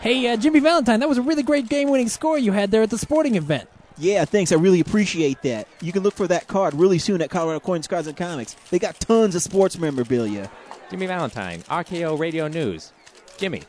Hey, 0.00 0.28
uh, 0.28 0.36
Jimmy 0.36 0.60
Valentine, 0.60 1.00
that 1.00 1.08
was 1.08 1.18
a 1.18 1.22
really 1.22 1.42
great 1.42 1.68
game-winning 1.68 2.08
score 2.08 2.38
you 2.38 2.52
had 2.52 2.70
there 2.70 2.82
at 2.82 2.90
the 2.90 2.98
sporting 2.98 3.34
event. 3.34 3.68
Yeah, 3.96 4.24
thanks. 4.24 4.52
I 4.52 4.54
really 4.54 4.78
appreciate 4.78 5.42
that. 5.42 5.66
You 5.80 5.90
can 5.90 6.04
look 6.04 6.14
for 6.14 6.28
that 6.28 6.46
card 6.46 6.72
really 6.74 7.00
soon 7.00 7.20
at 7.20 7.30
Colorado 7.30 7.58
Coins, 7.58 7.88
Cards, 7.88 8.06
and 8.06 8.16
Comics. 8.16 8.54
They 8.70 8.78
got 8.78 9.00
tons 9.00 9.34
of 9.34 9.42
sports 9.42 9.76
memorabilia. 9.76 10.48
Jimmy 10.88 11.06
Valentine, 11.06 11.62
RKO 11.62 12.16
Radio 12.16 12.46
News. 12.46 12.92
Jimmy, 13.38 13.62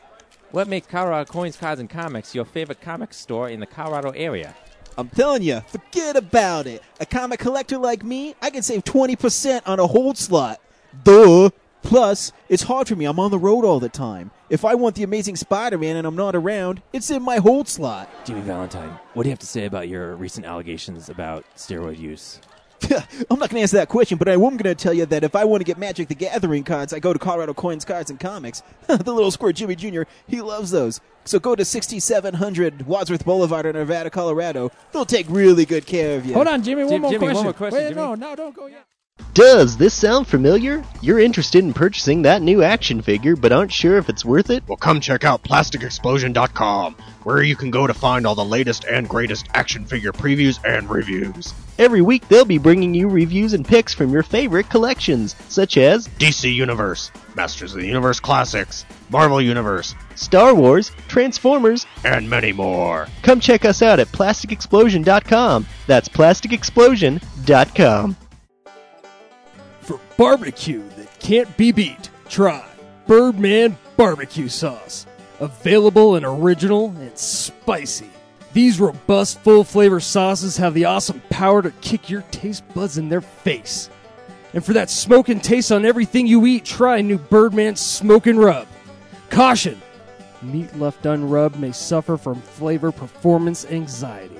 what 0.52 0.68
makes 0.68 0.86
Colorado 0.86 1.24
Coins, 1.30 1.56
Cards, 1.56 1.80
and 1.80 1.90
Comics 1.90 2.32
your 2.32 2.44
favorite 2.44 2.80
comic 2.80 3.12
store 3.12 3.48
in 3.48 3.58
the 3.58 3.66
Colorado 3.66 4.10
area? 4.10 4.54
I'm 4.96 5.08
telling 5.08 5.42
you, 5.42 5.60
forget 5.66 6.14
about 6.14 6.68
it. 6.68 6.80
A 7.00 7.06
comic 7.06 7.40
collector 7.40 7.76
like 7.76 8.04
me, 8.04 8.36
I 8.40 8.50
can 8.50 8.62
save 8.62 8.84
20% 8.84 9.62
on 9.66 9.80
a 9.80 9.86
hold 9.86 10.16
slot. 10.16 10.60
Duh. 11.02 11.50
Plus, 11.82 12.30
it's 12.48 12.62
hard 12.62 12.86
for 12.86 12.94
me. 12.94 13.04
I'm 13.06 13.18
on 13.18 13.32
the 13.32 13.38
road 13.38 13.64
all 13.64 13.80
the 13.80 13.88
time. 13.88 14.30
If 14.50 14.64
I 14.64 14.74
want 14.74 14.96
the 14.96 15.04
Amazing 15.04 15.36
Spider-Man 15.36 15.96
and 15.96 16.04
I'm 16.04 16.16
not 16.16 16.34
around, 16.34 16.82
it's 16.92 17.08
in 17.08 17.22
my 17.22 17.36
hold 17.36 17.68
slot. 17.68 18.10
Jimmy 18.24 18.40
Valentine, 18.40 18.98
what 19.14 19.22
do 19.22 19.28
you 19.28 19.32
have 19.32 19.38
to 19.38 19.46
say 19.46 19.64
about 19.64 19.88
your 19.88 20.16
recent 20.16 20.44
allegations 20.44 21.08
about 21.08 21.44
steroid 21.54 22.00
use? 22.00 22.40
I'm 22.90 23.38
not 23.38 23.48
going 23.48 23.50
to 23.50 23.60
answer 23.60 23.76
that 23.76 23.88
question, 23.88 24.18
but 24.18 24.28
I 24.28 24.32
am 24.32 24.40
going 24.40 24.58
to 24.58 24.74
tell 24.74 24.92
you 24.92 25.06
that 25.06 25.22
if 25.22 25.36
I 25.36 25.44
want 25.44 25.60
to 25.60 25.64
get 25.64 25.78
Magic 25.78 26.08
the 26.08 26.16
Gathering 26.16 26.64
cards, 26.64 26.92
I 26.92 26.98
go 26.98 27.12
to 27.12 27.18
Colorado 27.20 27.54
Coins, 27.54 27.84
Cards, 27.84 28.10
and 28.10 28.18
Comics. 28.18 28.64
the 28.88 29.12
little 29.12 29.30
square 29.30 29.52
Jimmy 29.52 29.76
Jr., 29.76 30.02
he 30.26 30.40
loves 30.40 30.72
those. 30.72 31.00
So 31.24 31.38
go 31.38 31.54
to 31.54 31.64
6700 31.64 32.86
Wadsworth 32.86 33.24
Boulevard 33.24 33.66
in 33.66 33.76
Arvada, 33.76 34.10
Colorado. 34.10 34.72
They'll 34.90 35.04
take 35.04 35.26
really 35.28 35.64
good 35.64 35.86
care 35.86 36.16
of 36.16 36.26
you. 36.26 36.34
Hold 36.34 36.48
on, 36.48 36.64
Jimmy. 36.64 36.82
One 36.82 36.90
Jim- 36.90 37.02
more 37.02 37.10
Jimmy, 37.12 37.24
one 37.26 37.32
question. 37.34 37.44
more 37.44 37.52
question, 37.52 37.78
Wait, 37.78 37.88
Jimmy. 37.90 38.00
no, 38.00 38.14
no, 38.16 38.34
don't 38.34 38.56
go 38.56 38.66
yet. 38.66 38.84
Does 39.34 39.76
this 39.76 39.94
sound 39.94 40.26
familiar? 40.26 40.82
You're 41.00 41.20
interested 41.20 41.64
in 41.64 41.72
purchasing 41.72 42.22
that 42.22 42.42
new 42.42 42.62
action 42.62 43.00
figure, 43.00 43.36
but 43.36 43.52
aren't 43.52 43.72
sure 43.72 43.96
if 43.96 44.08
it's 44.08 44.24
worth 44.24 44.50
it? 44.50 44.64
Well, 44.66 44.76
come 44.76 45.00
check 45.00 45.22
out 45.24 45.42
PlasticExplosion.com, 45.44 46.96
where 47.22 47.42
you 47.42 47.54
can 47.54 47.70
go 47.70 47.86
to 47.86 47.94
find 47.94 48.26
all 48.26 48.34
the 48.34 48.44
latest 48.44 48.84
and 48.84 49.08
greatest 49.08 49.46
action 49.54 49.84
figure 49.86 50.12
previews 50.12 50.58
and 50.64 50.90
reviews. 50.90 51.54
Every 51.78 52.02
week 52.02 52.26
they'll 52.28 52.44
be 52.44 52.58
bringing 52.58 52.92
you 52.92 53.08
reviews 53.08 53.52
and 53.54 53.64
picks 53.64 53.94
from 53.94 54.12
your 54.12 54.24
favorite 54.24 54.68
collections, 54.68 55.36
such 55.48 55.76
as 55.76 56.08
DC 56.08 56.52
Universe, 56.52 57.10
Masters 57.36 57.72
of 57.74 57.80
the 57.80 57.86
Universe 57.86 58.18
Classics, 58.20 58.84
Marvel 59.10 59.40
Universe, 59.40 59.94
Star 60.16 60.54
Wars, 60.54 60.90
Transformers. 61.08 61.86
and 62.04 62.28
many 62.28 62.52
more. 62.52 63.06
Come 63.22 63.38
check 63.40 63.64
us 63.64 63.80
out 63.80 64.00
at 64.00 64.08
PlasticExplosion.com. 64.08 65.66
That's 65.86 66.08
PlasticExplosion.com. 66.08 68.16
Barbecue 70.20 70.86
that 70.98 71.18
can't 71.18 71.56
be 71.56 71.72
beat, 71.72 72.10
try 72.28 72.62
Birdman 73.06 73.78
Barbecue 73.96 74.48
Sauce. 74.48 75.06
Available 75.40 76.14
and 76.14 76.26
original 76.26 76.90
and 76.98 77.16
spicy. 77.16 78.10
These 78.52 78.80
robust, 78.80 79.40
full 79.40 79.64
flavor 79.64 79.98
sauces 79.98 80.58
have 80.58 80.74
the 80.74 80.84
awesome 80.84 81.22
power 81.30 81.62
to 81.62 81.70
kick 81.70 82.10
your 82.10 82.20
taste 82.32 82.64
buds 82.74 82.98
in 82.98 83.08
their 83.08 83.22
face. 83.22 83.88
And 84.52 84.62
for 84.62 84.74
that 84.74 84.90
smoking 84.90 85.40
taste 85.40 85.72
on 85.72 85.86
everything 85.86 86.26
you 86.26 86.44
eat, 86.44 86.66
try 86.66 87.00
new 87.00 87.16
Birdman 87.16 87.76
Smoke 87.76 88.26
and 88.26 88.38
Rub. 88.38 88.68
Caution! 89.30 89.80
Meat 90.42 90.76
left 90.76 91.06
unrubbed 91.06 91.58
may 91.58 91.72
suffer 91.72 92.18
from 92.18 92.42
flavor 92.42 92.92
performance 92.92 93.64
anxiety. 93.64 94.36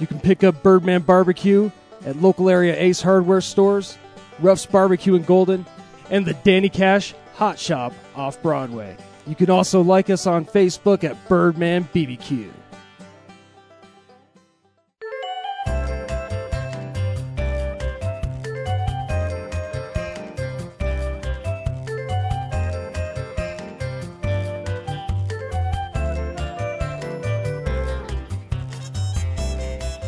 You 0.00 0.08
can 0.08 0.18
pick 0.18 0.42
up 0.42 0.64
Birdman 0.64 1.02
Barbecue 1.02 1.70
at 2.04 2.20
local 2.20 2.50
area 2.50 2.74
Ace 2.76 3.02
Hardware 3.02 3.40
stores, 3.40 3.98
Ruff's 4.38 4.66
Barbecue 4.66 5.14
in 5.14 5.22
Golden, 5.22 5.64
and 6.10 6.24
the 6.24 6.34
Danny 6.34 6.68
Cash 6.68 7.14
Hot 7.34 7.58
Shop 7.58 7.92
off 8.14 8.40
Broadway. 8.42 8.96
You 9.26 9.34
can 9.34 9.50
also 9.50 9.82
like 9.82 10.08
us 10.08 10.26
on 10.26 10.46
Facebook 10.46 11.04
at 11.04 11.28
Birdman 11.28 11.88
BBQ. 11.92 12.50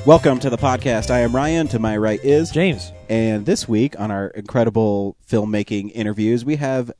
Welcome 0.08 0.38
to 0.38 0.48
the 0.48 0.56
podcast. 0.56 1.10
I 1.10 1.19
am 1.19 1.36
Ryan. 1.36 1.69
To 1.69 1.78
my 1.78 1.94
right 1.98 2.19
is 2.24 2.50
James. 2.50 2.94
And 3.10 3.44
this 3.44 3.69
week 3.69 3.94
on 4.00 4.10
our 4.10 4.28
incredible 4.28 5.19
filmmaking 5.28 5.92
interviews, 5.94 6.46
we 6.46 6.56
have 6.56 6.91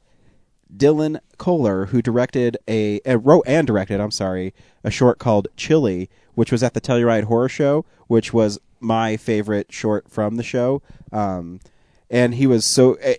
Dylan 0.76 1.18
Kohler, 1.38 1.86
who 1.86 2.02
directed 2.02 2.58
a, 2.68 3.00
uh, 3.06 3.16
wrote 3.16 3.44
and 3.47 3.66
directed, 3.66 3.98
I'm 3.98 4.10
sorry, 4.10 4.52
a 4.84 4.91
short 4.91 5.18
called 5.18 5.48
Chilly, 5.56 6.10
which 6.34 6.52
was 6.52 6.62
at 6.62 6.74
the 6.74 6.82
Telluride 6.82 7.24
Horror 7.24 7.48
Show, 7.48 7.86
which 8.08 8.34
was 8.34 8.58
my 8.78 9.16
favorite 9.16 9.72
short 9.72 10.10
from 10.10 10.36
the 10.36 10.42
show. 10.42 10.82
Um, 11.10 11.60
and 12.10 12.34
he 12.34 12.47
was 12.47 12.66
so 12.66 12.92
eh, 13.00 13.14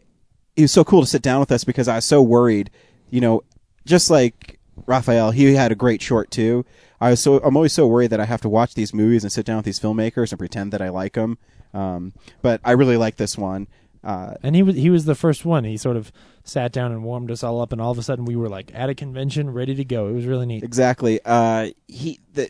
he 0.55 0.61
was 0.61 0.72
so 0.72 0.83
cool 0.83 1.01
to 1.01 1.07
sit 1.07 1.23
down 1.23 1.39
with 1.39 1.51
us 1.51 1.63
because 1.63 1.88
I 1.88 1.95
was 1.95 2.05
so 2.05 2.22
worried, 2.22 2.69
you 3.09 3.22
know, 3.22 3.41
just 3.88 4.11
like 4.11 4.59
Raphael, 4.85 5.31
he 5.31 5.55
had 5.55 5.72
a 5.72 5.75
great 5.75 6.03
short 6.03 6.29
too. 6.29 6.63
I 7.01 7.11
was 7.11 7.19
so 7.21 7.37
I'm 7.39 7.55
always 7.55 7.73
so 7.73 7.87
worried 7.87 8.09
that 8.11 8.19
I 8.19 8.25
have 8.25 8.41
to 8.41 8.49
watch 8.49 8.73
these 8.73 8.93
movies 8.93 9.23
and 9.23 9.31
sit 9.31 9.45
down 9.45 9.57
with 9.57 9.65
these 9.65 9.79
filmmakers 9.79 10.31
and 10.31 10.39
pretend 10.39 10.73
that 10.73 10.81
I 10.81 10.89
like 10.89 11.13
them. 11.13 11.37
Um, 11.73 12.13
but 12.41 12.59
I 12.63 12.71
really 12.71 12.97
like 12.97 13.15
this 13.17 13.37
one. 13.37 13.67
Uh, 14.03 14.33
And 14.43 14.55
he 14.55 14.63
was 14.63 14.75
he 14.75 14.89
was 14.89 15.05
the 15.05 15.15
first 15.15 15.45
one. 15.45 15.63
He 15.65 15.77
sort 15.77 15.97
of 15.97 16.11
sat 16.43 16.71
down 16.71 16.91
and 16.91 17.03
warmed 17.03 17.31
us 17.31 17.43
all 17.43 17.61
up, 17.61 17.71
and 17.71 17.81
all 17.81 17.91
of 17.91 17.97
a 17.97 18.03
sudden 18.03 18.25
we 18.25 18.35
were 18.35 18.49
like 18.49 18.71
at 18.73 18.89
a 18.89 18.95
convention, 18.95 19.49
ready 19.51 19.75
to 19.75 19.85
go. 19.85 20.07
It 20.07 20.13
was 20.13 20.25
really 20.25 20.45
neat. 20.45 20.63
Exactly. 20.63 21.19
Uh, 21.25 21.69
he 21.87 22.19
the 22.33 22.49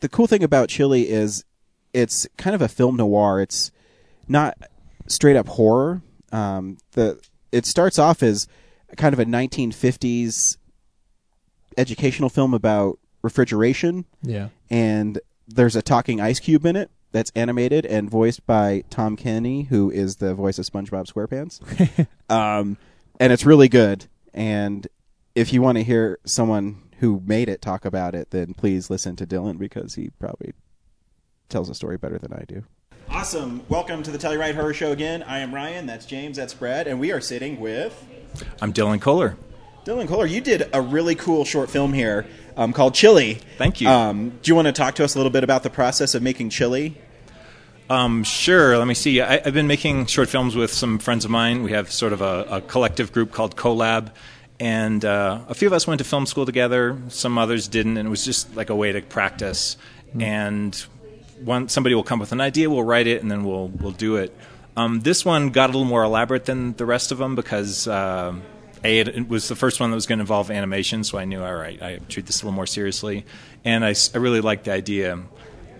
the 0.00 0.08
cool 0.08 0.26
thing 0.26 0.42
about 0.42 0.68
Chilly 0.68 1.08
is 1.08 1.44
it's 1.92 2.26
kind 2.36 2.54
of 2.54 2.62
a 2.62 2.68
film 2.68 2.96
noir. 2.96 3.40
It's 3.40 3.70
not 4.28 4.58
straight 5.06 5.36
up 5.36 5.46
horror. 5.48 6.02
Um, 6.32 6.78
the 6.92 7.20
it 7.52 7.66
starts 7.66 7.98
off 7.98 8.22
as 8.22 8.48
kind 8.96 9.12
of 9.12 9.20
a 9.20 9.24
1950s 9.24 10.56
educational 11.76 12.28
film 12.28 12.52
about 12.54 12.98
refrigeration, 13.24 14.04
Yeah. 14.22 14.48
and 14.70 15.18
there's 15.48 15.74
a 15.74 15.82
talking 15.82 16.20
ice 16.20 16.38
cube 16.38 16.64
in 16.66 16.76
it 16.76 16.90
that's 17.10 17.32
animated 17.34 17.84
and 17.86 18.08
voiced 18.10 18.46
by 18.46 18.84
Tom 18.90 19.16
Kenny, 19.16 19.64
who 19.64 19.90
is 19.90 20.16
the 20.16 20.34
voice 20.34 20.58
of 20.58 20.66
SpongeBob 20.66 21.10
SquarePants. 21.10 22.06
um, 22.30 22.76
and 23.18 23.32
it's 23.32 23.44
really 23.46 23.68
good. 23.68 24.06
And 24.32 24.86
if 25.34 25.52
you 25.52 25.62
want 25.62 25.78
to 25.78 25.84
hear 25.84 26.18
someone 26.24 26.82
who 26.98 27.22
made 27.24 27.48
it 27.48 27.60
talk 27.62 27.84
about 27.84 28.14
it, 28.14 28.30
then 28.30 28.54
please 28.54 28.90
listen 28.90 29.16
to 29.16 29.26
Dylan 29.26 29.58
because 29.58 29.94
he 29.94 30.10
probably 30.18 30.52
tells 31.48 31.68
a 31.70 31.74
story 31.74 31.96
better 31.96 32.18
than 32.18 32.32
I 32.32 32.44
do. 32.46 32.64
Awesome. 33.08 33.62
Welcome 33.68 34.02
to 34.02 34.10
the 34.10 34.18
Telluride 34.18 34.54
Horror 34.54 34.74
Show 34.74 34.90
again. 34.92 35.22
I 35.22 35.38
am 35.40 35.54
Ryan. 35.54 35.86
That's 35.86 36.06
James. 36.06 36.36
That's 36.36 36.54
Brad. 36.54 36.86
And 36.86 36.98
we 37.00 37.12
are 37.12 37.20
sitting 37.20 37.60
with 37.60 38.04
I'm 38.60 38.72
Dylan 38.72 39.00
Kohler. 39.00 39.36
Dylan 39.84 40.08
Kohler. 40.08 40.24
You 40.24 40.40
did 40.40 40.70
a 40.72 40.80
really 40.80 41.14
cool 41.14 41.44
short 41.44 41.68
film 41.68 41.92
here 41.92 42.26
um, 42.56 42.72
called 42.72 42.94
Chilly. 42.94 43.34
Thank 43.58 43.82
you. 43.82 43.88
Um, 43.88 44.30
do 44.42 44.50
you 44.50 44.54
want 44.54 44.66
to 44.66 44.72
talk 44.72 44.94
to 44.94 45.04
us 45.04 45.14
a 45.14 45.18
little 45.18 45.30
bit 45.30 45.44
about 45.44 45.62
the 45.62 45.68
process 45.68 46.14
of 46.14 46.22
making 46.22 46.48
chilly? 46.48 46.96
Um, 47.90 48.24
sure. 48.24 48.78
Let 48.78 48.86
me 48.86 48.94
see. 48.94 49.20
I, 49.20 49.42
I've 49.44 49.52
been 49.52 49.66
making 49.66 50.06
short 50.06 50.30
films 50.30 50.56
with 50.56 50.72
some 50.72 50.98
friends 50.98 51.26
of 51.26 51.30
mine. 51.30 51.62
We 51.62 51.72
have 51.72 51.92
sort 51.92 52.14
of 52.14 52.22
a, 52.22 52.46
a 52.48 52.60
collective 52.62 53.12
group 53.12 53.30
called 53.30 53.56
KohLab, 53.56 54.10
and 54.58 55.04
uh, 55.04 55.40
a 55.48 55.54
few 55.54 55.68
of 55.68 55.74
us 55.74 55.86
went 55.86 55.98
to 55.98 56.04
film 56.04 56.24
school 56.24 56.46
together. 56.46 56.98
Some 57.08 57.36
others 57.36 57.68
didn't, 57.68 57.98
and 57.98 58.06
it 58.06 58.10
was 58.10 58.24
just 58.24 58.56
like 58.56 58.70
a 58.70 58.74
way 58.74 58.90
to 58.92 59.02
practice. 59.02 59.76
And 60.18 60.74
one 61.42 61.68
somebody 61.68 61.94
will 61.94 62.04
come 62.04 62.20
with 62.20 62.32
an 62.32 62.40
idea, 62.40 62.70
we'll 62.70 62.84
write 62.84 63.06
it, 63.06 63.20
and 63.20 63.30
then 63.30 63.44
we'll 63.44 63.68
we'll 63.68 63.92
do 63.92 64.16
it. 64.16 64.34
Um, 64.78 65.00
this 65.00 65.26
one 65.26 65.50
got 65.50 65.68
a 65.68 65.72
little 65.72 65.84
more 65.84 66.04
elaborate 66.04 66.46
than 66.46 66.72
the 66.72 66.86
rest 66.86 67.12
of 67.12 67.18
them 67.18 67.34
because. 67.34 67.86
Uh, 67.86 68.36
a, 68.84 68.98
it, 68.98 69.08
it 69.08 69.28
was 69.28 69.48
the 69.48 69.56
first 69.56 69.80
one 69.80 69.90
that 69.90 69.94
was 69.94 70.06
going 70.06 70.18
to 70.18 70.22
involve 70.22 70.50
animation, 70.50 71.04
so 71.04 71.18
I 71.18 71.24
knew, 71.24 71.42
all 71.42 71.54
right, 71.54 71.80
I 71.82 71.98
treat 72.08 72.26
this 72.26 72.42
a 72.42 72.44
little 72.44 72.54
more 72.54 72.66
seriously. 72.66 73.24
And 73.64 73.84
I 73.84 73.94
really 74.14 74.40
liked 74.40 74.64
the 74.64 74.72
idea. 74.72 75.20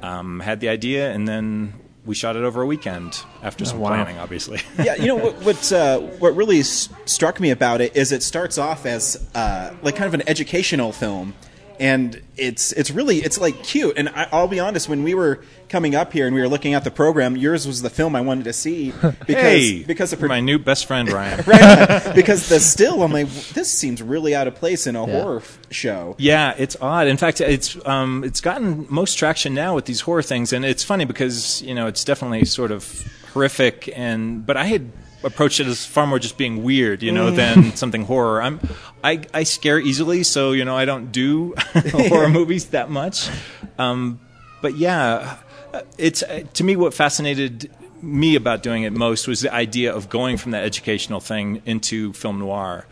Um, 0.03 0.41
had 0.41 0.61
the 0.61 0.69
idea, 0.69 1.13
and 1.13 1.27
then 1.27 1.75
we 2.05 2.15
shot 2.15 2.37
it 2.37 2.45
over 2.45 2.61
a 2.63 2.67
weekend 2.67 3.23
after 3.43 3.65
some 3.65 3.79
wow. 3.79 3.89
planning, 3.89 4.19
obviously. 4.19 4.61
yeah, 4.83 4.97
you 4.97 5.07
know 5.07 5.17
what? 5.17 5.37
What, 5.43 5.73
uh, 5.73 5.99
what 5.99 6.37
really 6.37 6.61
s- 6.61 6.89
struck 7.07 7.41
me 7.41 7.51
about 7.51 7.81
it 7.81 7.97
is 7.97 8.13
it 8.13 8.23
starts 8.23 8.59
off 8.59 8.85
as 8.85 9.27
uh, 9.35 9.75
like 9.83 9.97
kind 9.97 10.07
of 10.07 10.15
an 10.15 10.29
educational 10.29 10.93
film, 10.93 11.35
and 11.79 12.21
it's 12.37 12.73
it's 12.73 12.91
really 12.91 13.19
it's 13.19 13.39
like 13.39 13.63
cute. 13.63 13.97
And 13.97 14.09
I, 14.09 14.29
I'll 14.33 14.49
be 14.49 14.61
honest, 14.61 14.89
when 14.89 15.03
we 15.03 15.15
were 15.15 15.41
coming 15.69 15.95
up 15.95 16.13
here 16.13 16.27
and 16.27 16.35
we 16.35 16.41
were 16.41 16.49
looking 16.49 16.75
at 16.75 16.85
the 16.85 16.91
program, 16.91 17.37
yours 17.37 17.67
was 17.67 17.83
the 17.83 17.91
film 17.91 18.15
I 18.15 18.21
wanted 18.21 18.45
to 18.45 18.53
see 18.53 18.91
because 18.91 19.17
hey, 19.27 19.83
because 19.85 20.11
the 20.11 20.19
you're 20.19 20.29
my 20.29 20.41
new 20.41 20.59
best 20.59 20.87
friend, 20.87 21.11
Ryan. 21.11 21.45
right, 21.47 22.13
because 22.15 22.49
the 22.49 22.61
still 22.61 23.03
I'm 23.03 23.13
like 23.13 23.29
this 23.29 23.73
seems 23.73 24.03
really 24.03 24.35
out 24.35 24.47
of 24.47 24.55
place 24.55 24.87
in 24.87 24.97
a 24.97 25.05
horror 25.05 25.39
f- 25.39 25.59
show. 25.71 26.15
Yeah, 26.19 26.55
it's 26.57 26.77
odd. 26.81 27.07
In 27.07 27.17
fact, 27.17 27.41
it's 27.41 27.77
um, 27.87 28.25
it's 28.25 28.41
gotten 28.41 28.87
most 28.89 29.17
traction 29.17 29.55
now 29.55 29.75
with 29.75 29.87
these 29.87 30.03
horror 30.03 30.23
things, 30.23 30.53
and 30.53 30.65
it's 30.65 30.85
funny 30.85 31.05
because 31.05 31.63
you 31.63 31.75
know 31.75 31.87
it's 31.87 32.05
definitely 32.05 32.45
sort 32.45 32.71
of 32.71 33.05
horrific. 33.33 33.93
And 33.97 34.47
but 34.47 34.57
I 34.57 34.65
had 34.65 34.91
approached 35.25 35.61
it 35.61 35.67
as 35.67 35.85
far 35.87 36.07
more 36.07 36.19
just 36.19 36.37
being 36.39 36.63
weird, 36.63 37.03
you 37.03 37.11
know, 37.13 37.31
Mm. 37.33 37.37
than 37.37 37.77
something 37.83 38.05
horror. 38.05 38.43
I'm 38.43 38.61
I, 39.03 39.21
I 39.35 39.43
scare 39.45 39.79
easily, 39.79 40.23
so 40.23 40.53
you 40.53 40.65
know 40.65 40.77
I 40.77 40.85
don't 40.85 41.11
do 41.13 41.55
horror 41.93 42.29
movies 42.41 42.67
that 42.67 42.91
much. 42.91 43.29
Um, 43.79 44.21
but 44.63 44.77
yeah, 44.77 45.37
it's 45.99 46.23
uh, 46.23 46.45
to 46.55 46.65
me 46.65 46.77
what 46.77 46.95
fascinated 46.95 47.71
me 48.03 48.35
about 48.37 48.63
doing 48.63 48.83
it 48.83 48.93
most 48.93 49.27
was 49.27 49.41
the 49.41 49.53
idea 49.53 49.95
of 49.95 50.09
going 50.11 50.37
from 50.37 50.53
that 50.53 50.63
educational 50.65 51.21
thing 51.21 51.63
into 51.65 52.13
film 52.13 52.39
noir, 52.39 52.87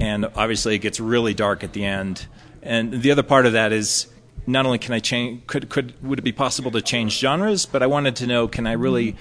and 0.00 0.24
obviously 0.36 0.74
it 0.74 0.78
gets 0.78 0.98
really 1.00 1.34
dark 1.34 1.62
at 1.62 1.72
the 1.74 1.84
end. 1.84 2.26
And 2.62 3.02
the 3.02 3.10
other 3.10 3.22
part 3.22 3.44
of 3.44 3.52
that 3.52 3.72
is 3.72 4.06
not 4.46 4.64
only 4.64 4.78
can 4.78 4.94
I 4.94 5.00
change, 5.00 5.46
could 5.46 5.68
could 5.68 5.92
would 6.02 6.18
it 6.18 6.22
be 6.22 6.32
possible 6.32 6.70
to 6.72 6.80
change 6.82 7.18
genres, 7.18 7.66
but 7.66 7.82
I 7.82 7.86
wanted 7.86 8.16
to 8.16 8.26
know 8.26 8.48
can 8.48 8.66
I 8.66 8.72
really 8.72 9.16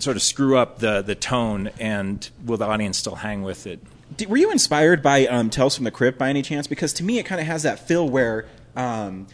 sort 0.00 0.16
of 0.16 0.22
screw 0.22 0.56
up 0.56 0.78
the 0.78 1.02
the 1.02 1.14
tone 1.14 1.70
and 1.78 2.28
will 2.44 2.56
the 2.56 2.66
audience 2.66 2.98
still 2.98 3.16
hang 3.16 3.42
with 3.42 3.66
it? 3.66 3.80
Did, 4.16 4.28
were 4.28 4.36
you 4.36 4.50
inspired 4.50 5.02
by 5.02 5.26
um, 5.26 5.50
Tales 5.50 5.74
from 5.76 5.84
the 5.84 5.90
Crypt 5.90 6.18
by 6.18 6.28
any 6.28 6.42
chance? 6.42 6.66
Because 6.66 6.92
to 6.94 7.04
me, 7.04 7.18
it 7.18 7.24
kind 7.24 7.40
of 7.40 7.46
has 7.46 7.62
that 7.64 7.86
feel 7.88 8.08
where 8.08 8.46
um, 8.76 9.26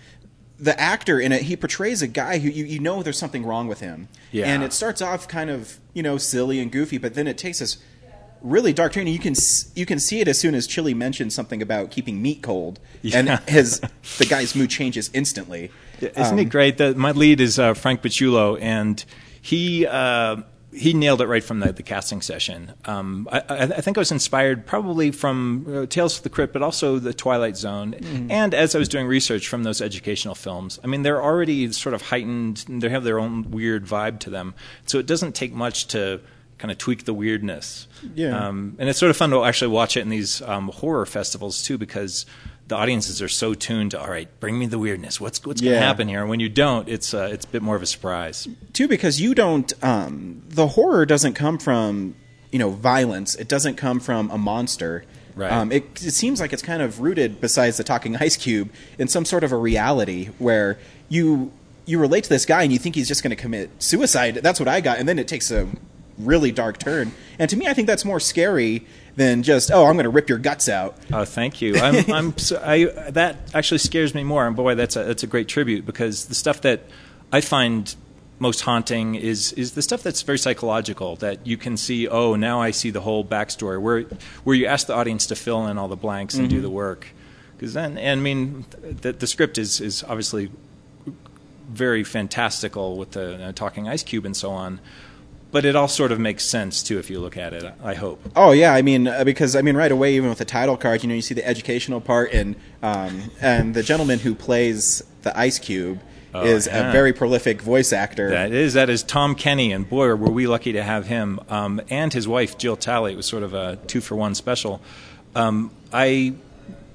the 0.59 0.79
actor 0.81 1.21
in 1.21 1.31
it 1.33 1.43
he 1.43 1.57
portrays 1.57 2.03
a 2.03 2.07
guy 2.09 2.39
who 2.39 2.49
you, 2.49 2.65
you 2.65 2.79
know 2.79 3.03
there's 3.03 3.19
something 3.19 3.45
wrong 3.45 3.69
with 3.69 3.81
him, 3.81 4.09
Yeah. 4.31 4.47
and 4.47 4.63
it 4.63 4.73
starts 4.73 5.03
off 5.03 5.29
kind 5.29 5.51
of 5.51 5.79
you 5.93 6.03
know 6.03 6.17
silly 6.19 6.59
and 6.61 6.71
goofy, 6.73 6.99
but 6.99 7.15
then 7.15 7.27
it 7.27 7.37
takes 7.37 7.59
this 7.59 7.79
really 8.41 8.73
dark 8.73 8.93
turn. 8.93 9.07
You 9.07 9.19
can 9.19 9.35
you 9.75 9.87
can 9.87 9.99
see 9.99 10.21
it 10.21 10.29
as 10.29 10.39
soon 10.41 10.55
as 10.55 10.67
Chilly 10.67 10.95
mentions 10.95 11.35
something 11.35 11.61
about 11.63 11.91
keeping 11.91 12.23
meat 12.23 12.43
cold, 12.43 12.81
and 13.13 13.29
his 13.49 13.81
the 14.19 14.27
guy's 14.27 14.55
mood 14.57 14.71
changes 14.71 15.11
instantly. 15.13 15.71
Isn't 16.01 16.17
Um, 16.35 16.39
it 16.39 16.47
great 16.47 16.79
that 16.79 16.97
my 16.97 17.13
lead 17.13 17.41
is 17.41 17.59
uh, 17.59 17.75
Frank 17.75 18.03
Pichulo, 18.03 18.59
and 18.61 19.05
he 19.41 19.87
uh, 19.87 20.37
he 20.75 20.95
nailed 20.95 21.21
it 21.21 21.27
right 21.27 21.45
from 21.45 21.61
the, 21.61 21.73
the 21.73 21.83
casting 21.83 22.23
session. 22.23 22.73
Um, 22.87 23.29
I, 23.31 23.39
I, 23.49 23.63
I 23.65 23.81
think 23.81 23.99
I 23.99 24.01
was 24.01 24.11
inspired 24.13 24.65
probably 24.67 25.11
from 25.11 25.67
uh, 25.69 25.87
Tales 25.87 26.17
of 26.17 26.23
the 26.23 26.31
Crypt, 26.31 26.53
but 26.53 26.63
also 26.63 26.99
The 26.99 27.13
Twilight 27.15 27.57
Zone, 27.57 27.93
Mhm. 27.99 28.31
and 28.31 28.55
as 28.55 28.75
I 28.75 28.79
was 28.79 28.89
doing 28.89 29.07
research 29.07 29.49
from 29.49 29.65
those 29.65 29.81
educational 29.83 30.35
films. 30.35 30.81
I 30.83 30.87
mean, 30.87 31.03
they're 31.03 31.23
already 31.23 31.71
sort 31.73 31.95
of 31.95 32.03
heightened; 32.03 32.65
they 32.69 32.89
have 32.89 33.05
their 33.05 33.19
own 33.21 33.51
weird 33.51 33.85
vibe 33.87 34.19
to 34.21 34.31
them. 34.31 34.55
So 34.87 34.99
it 34.99 35.07
doesn't 35.07 35.35
take 35.35 35.53
much 35.53 35.89
to 35.89 36.21
kind 36.59 36.71
of 36.71 36.79
tweak 36.79 37.05
the 37.07 37.15
weirdness. 37.15 37.89
Yeah. 38.15 38.39
Um, 38.49 38.77
and 38.79 38.89
it's 38.89 38.99
sort 38.99 39.11
of 39.11 39.17
fun 39.17 39.31
to 39.31 39.43
actually 39.45 39.73
watch 39.73 39.97
it 39.97 40.01
in 40.01 40.11
these 40.11 40.41
um, 40.43 40.69
horror 40.69 41.07
festivals 41.07 41.63
too, 41.63 41.77
because 41.77 42.25
the 42.73 42.79
audiences 42.79 43.21
are 43.23 43.29
so 43.29 43.53
tuned 43.55 43.91
to 43.93 44.01
all 44.01 44.09
right, 44.09 44.29
bring 44.41 44.59
me 44.59 44.67
the 44.67 44.79
weirdness. 44.79 45.21
What's 45.21 45.45
what's 45.47 45.61
going 45.61 45.75
Yeah. 45.75 45.81
to 45.81 45.87
happen 45.87 46.09
here? 46.09 46.21
And 46.23 46.31
when 46.31 46.41
you 46.41 46.49
don't, 46.49 46.89
it's 46.89 47.13
uh, 47.15 47.29
it's 47.31 47.45
a 47.45 47.49
bit 47.49 47.63
more 47.63 47.77
of 47.77 47.83
a 47.83 47.87
surprise. 47.87 48.49
too 48.73 48.89
because 48.89 49.21
you 49.21 49.35
don't 49.35 49.73
um, 49.85 50.43
the 50.49 50.69
horror 50.69 51.05
doesn't 51.07 51.35
come 51.35 51.59
from 51.59 52.15
you 52.51 52.59
know 52.59 52.71
violence 52.71 53.35
it 53.35 53.49
doesn't 53.49 53.77
come 53.77 54.01
from 54.01 54.31
a 54.31 54.39
monster 54.39 55.05
Right. 55.35 55.51
um, 55.51 55.73
it, 55.73 55.85
it 56.05 56.13
seems 56.13 56.41
like 56.43 56.53
it's 56.53 56.61
kind 56.63 56.83
of 56.83 57.01
rooted 57.01 57.41
besides 57.41 57.79
the 57.79 57.85
talking 57.85 58.17
ice 58.17 58.37
cube 58.37 58.69
in 58.99 59.09
some 59.09 59.25
sort 59.25 59.45
of 59.45 59.51
a 59.53 59.57
reality 59.57 60.27
where 60.39 60.79
you 61.09 61.51
you 61.87 61.99
relate 61.99 62.25
to 62.25 62.29
this 62.31 62.45
guy 62.45 62.63
and 62.65 62.71
you 62.73 62.79
think 62.79 62.95
he's 62.95 63.09
just 63.09 63.23
going 63.23 63.35
to 63.37 63.43
commit 63.47 63.71
suicide 63.83 64.35
that's 64.47 64.61
what 64.61 64.69
i 64.69 64.79
got 64.83 64.99
and 64.99 65.09
then 65.09 65.19
it 65.19 65.27
takes 65.27 65.51
a 65.51 65.67
really 66.19 66.53
dark 66.53 66.77
turn 66.79 67.13
and 67.39 67.49
to 67.49 67.57
me 67.57 67.67
i 67.67 67.73
think 67.73 67.87
that's 67.87 68.05
more 68.05 68.21
scary 68.21 68.85
than 69.17 69.43
just 69.43 69.71
oh 69.71 69.85
i'm 69.87 69.95
going 69.95 70.05
to 70.05 70.11
rip 70.11 70.29
your 70.29 70.39
guts 70.39 70.69
out 70.69 70.97
Oh, 71.13 71.25
thank 71.27 71.61
you. 71.61 71.77
I'm, 71.77 72.11
I'm 72.19 72.39
so, 72.39 72.61
I, 72.65 72.85
that 73.11 73.37
actually 73.55 73.79
scares 73.79 74.15
me 74.15 74.25
more. 74.25 74.47
And 74.47 74.57
boy, 74.57 74.75
that's 74.75 74.97
a, 74.97 75.05
that's 75.05 75.23
a 75.23 75.27
great 75.27 75.47
tribute 75.49 75.85
because 75.85 76.25
the 76.27 76.35
stuff 76.35 76.63
that 76.63 76.81
I 77.31 77.41
find 77.43 77.95
most 78.39 78.63
haunting 78.63 79.15
is 79.15 79.53
is 79.53 79.73
the 79.73 79.83
stuff 79.83 80.03
that's 80.03 80.23
very 80.23 80.39
psychological 80.39 81.17
that 81.17 81.47
you 81.47 81.57
can 81.59 81.77
see. 81.77 82.09
Oh, 82.09 82.35
now 82.35 82.61
I 82.63 82.71
see 82.73 82.91
the 82.91 83.03
whole 83.03 83.25
backstory 83.25 83.81
where 83.81 84.03
where 84.45 84.57
you 84.57 84.67
ask 84.67 84.87
the 84.87 84.95
audience 84.95 85.27
to 85.27 85.37
fill 85.37 85.67
in 85.67 85.77
all 85.79 85.89
the 85.89 85.97
blanks 85.97 86.35
and 86.35 86.49
do 86.49 86.59
Mhm. 86.59 86.63
the 86.63 86.71
work. 86.71 87.09
Because 87.59 87.75
then, 87.75 87.99
and 87.99 88.21
I 88.21 88.23
mean, 88.23 88.65
the, 89.03 89.13
the 89.13 89.27
script 89.27 89.59
is 89.59 89.81
is 89.81 90.03
obviously 90.05 90.51
very 91.69 92.05
fantastical 92.05 92.97
with 92.97 93.13
the 93.13 93.45
uh, 93.49 93.53
talking 93.53 93.89
ice 93.89 94.03
cube 94.03 94.25
and 94.25 94.37
so 94.37 94.51
on. 94.51 94.81
But 95.53 95.65
it 95.65 95.77
all 95.77 95.87
sort 95.89 96.11
of 96.13 96.19
makes 96.19 96.45
sense 96.45 96.83
too 96.83 96.99
if 96.99 97.11
you 97.11 97.21
look 97.21 97.37
at 97.37 97.53
it. 97.53 97.73
I 97.85 97.95
hope. 97.95 98.21
Oh 98.35 98.51
yeah, 98.53 98.73
I 98.75 98.83
mean 98.83 99.07
uh, 99.07 99.23
because 99.23 99.55
I 99.55 99.63
mean 99.63 99.77
right 99.77 99.93
away 99.93 100.15
even 100.17 100.29
with 100.31 100.39
the 100.39 100.45
title 100.45 100.77
card, 100.77 101.03
you 101.03 101.09
know, 101.09 101.15
you 101.15 101.23
see 101.23 101.35
the 101.35 101.47
educational 101.47 102.01
part 102.01 102.33
and 102.33 102.57
um, 102.83 103.31
and 103.41 103.75
the 103.75 103.83
gentleman 103.83 104.19
who 104.19 104.35
plays 104.35 105.03
the 105.23 105.39
Ice 105.39 105.59
Cube 105.59 106.01
Oh, 106.35 106.43
is 106.45 106.67
yeah. 106.67 106.89
a 106.89 106.93
very 106.93 107.13
prolific 107.13 107.61
voice 107.61 107.93
actor. 107.93 108.31
That 108.31 108.53
is 108.53 108.73
that 108.73 108.89
is 108.89 109.03
Tom 109.03 109.35
Kenny, 109.35 109.71
and 109.71 109.87
boy, 109.87 110.07
were 110.15 110.31
we 110.31 110.47
lucky 110.47 110.73
to 110.73 110.83
have 110.83 111.07
him 111.07 111.39
um, 111.51 111.79
and 111.91 112.11
his 112.11 112.27
wife 112.27 112.57
Jill 112.57 112.77
Talley. 112.77 113.13
It 113.13 113.17
was 113.17 113.27
sort 113.27 113.43
of 113.43 113.53
a 113.53 113.77
two 113.87 114.01
for 114.01 114.17
one 114.17 114.35
special. 114.35 114.81
Um, 115.35 115.71
I 115.93 116.33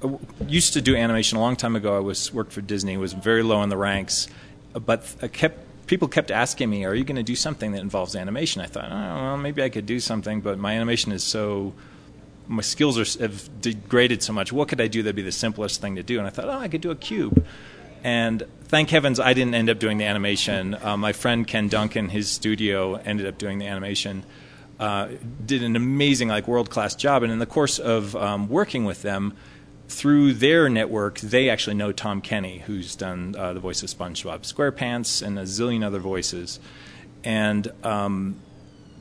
uh, 0.02 0.16
used 0.48 0.72
to 0.72 0.80
do 0.80 0.96
animation 0.96 1.38
a 1.38 1.40
long 1.40 1.54
time 1.54 1.76
ago. 1.76 1.96
I 1.96 2.00
was 2.00 2.34
worked 2.34 2.52
for 2.52 2.62
Disney. 2.62 2.96
Was 2.96 3.12
very 3.12 3.44
low 3.44 3.62
in 3.62 3.68
the 3.68 3.76
ranks, 3.76 4.26
but 4.72 5.14
I 5.22 5.28
kept 5.28 5.60
people 5.88 6.06
kept 6.06 6.30
asking 6.30 6.70
me, 6.70 6.84
"Are 6.84 6.94
you 6.94 7.02
going 7.02 7.16
to 7.16 7.24
do 7.24 7.34
something 7.34 7.72
that 7.72 7.80
involves 7.80 8.14
animation?" 8.14 8.62
I 8.62 8.66
thought, 8.66 8.90
"Oh, 8.92 9.22
well, 9.22 9.36
maybe 9.36 9.62
I 9.62 9.68
could 9.68 9.86
do 9.86 9.98
something, 9.98 10.40
but 10.40 10.58
my 10.58 10.74
animation 10.74 11.10
is 11.10 11.24
so." 11.24 11.74
My 12.50 12.62
skills 12.62 12.98
are, 12.98 13.22
have 13.22 13.60
degraded 13.60 14.22
so 14.22 14.32
much. 14.32 14.54
What 14.54 14.68
could 14.68 14.80
I 14.80 14.86
do 14.86 15.02
that'd 15.02 15.14
be 15.14 15.20
the 15.20 15.30
simplest 15.30 15.82
thing 15.82 15.96
to 15.96 16.02
do? 16.02 16.16
And 16.16 16.26
I 16.26 16.30
thought, 16.30 16.46
oh, 16.46 16.58
I 16.58 16.68
could 16.68 16.80
do 16.80 16.90
a 16.90 16.96
cube. 16.96 17.44
And 18.02 18.42
thank 18.64 18.88
heavens 18.88 19.20
I 19.20 19.34
didn't 19.34 19.54
end 19.54 19.68
up 19.68 19.78
doing 19.78 19.98
the 19.98 20.06
animation. 20.06 20.74
Uh, 20.74 20.96
my 20.96 21.12
friend 21.12 21.46
Ken 21.46 21.68
Duncan, 21.68 22.08
his 22.08 22.30
studio, 22.30 22.94
ended 22.94 23.26
up 23.26 23.36
doing 23.36 23.58
the 23.58 23.66
animation. 23.66 24.24
Uh, 24.80 25.08
did 25.44 25.62
an 25.62 25.76
amazing, 25.76 26.28
like 26.28 26.48
world 26.48 26.70
class 26.70 26.94
job. 26.94 27.22
And 27.22 27.30
in 27.30 27.38
the 27.38 27.46
course 27.46 27.78
of 27.78 28.16
um, 28.16 28.48
working 28.48 28.86
with 28.86 29.02
them, 29.02 29.36
through 29.88 30.34
their 30.34 30.68
network, 30.68 31.18
they 31.20 31.48
actually 31.48 31.74
know 31.74 31.92
Tom 31.92 32.20
Kenny, 32.20 32.58
who's 32.58 32.94
done 32.94 33.34
uh, 33.36 33.52
the 33.54 33.60
voice 33.60 33.82
of 33.82 33.88
SpongeBob 33.88 34.40
SquarePants 34.40 35.26
and 35.26 35.38
a 35.38 35.42
zillion 35.42 35.84
other 35.84 35.98
voices. 35.98 36.60
And 37.24 37.72
um, 37.82 38.36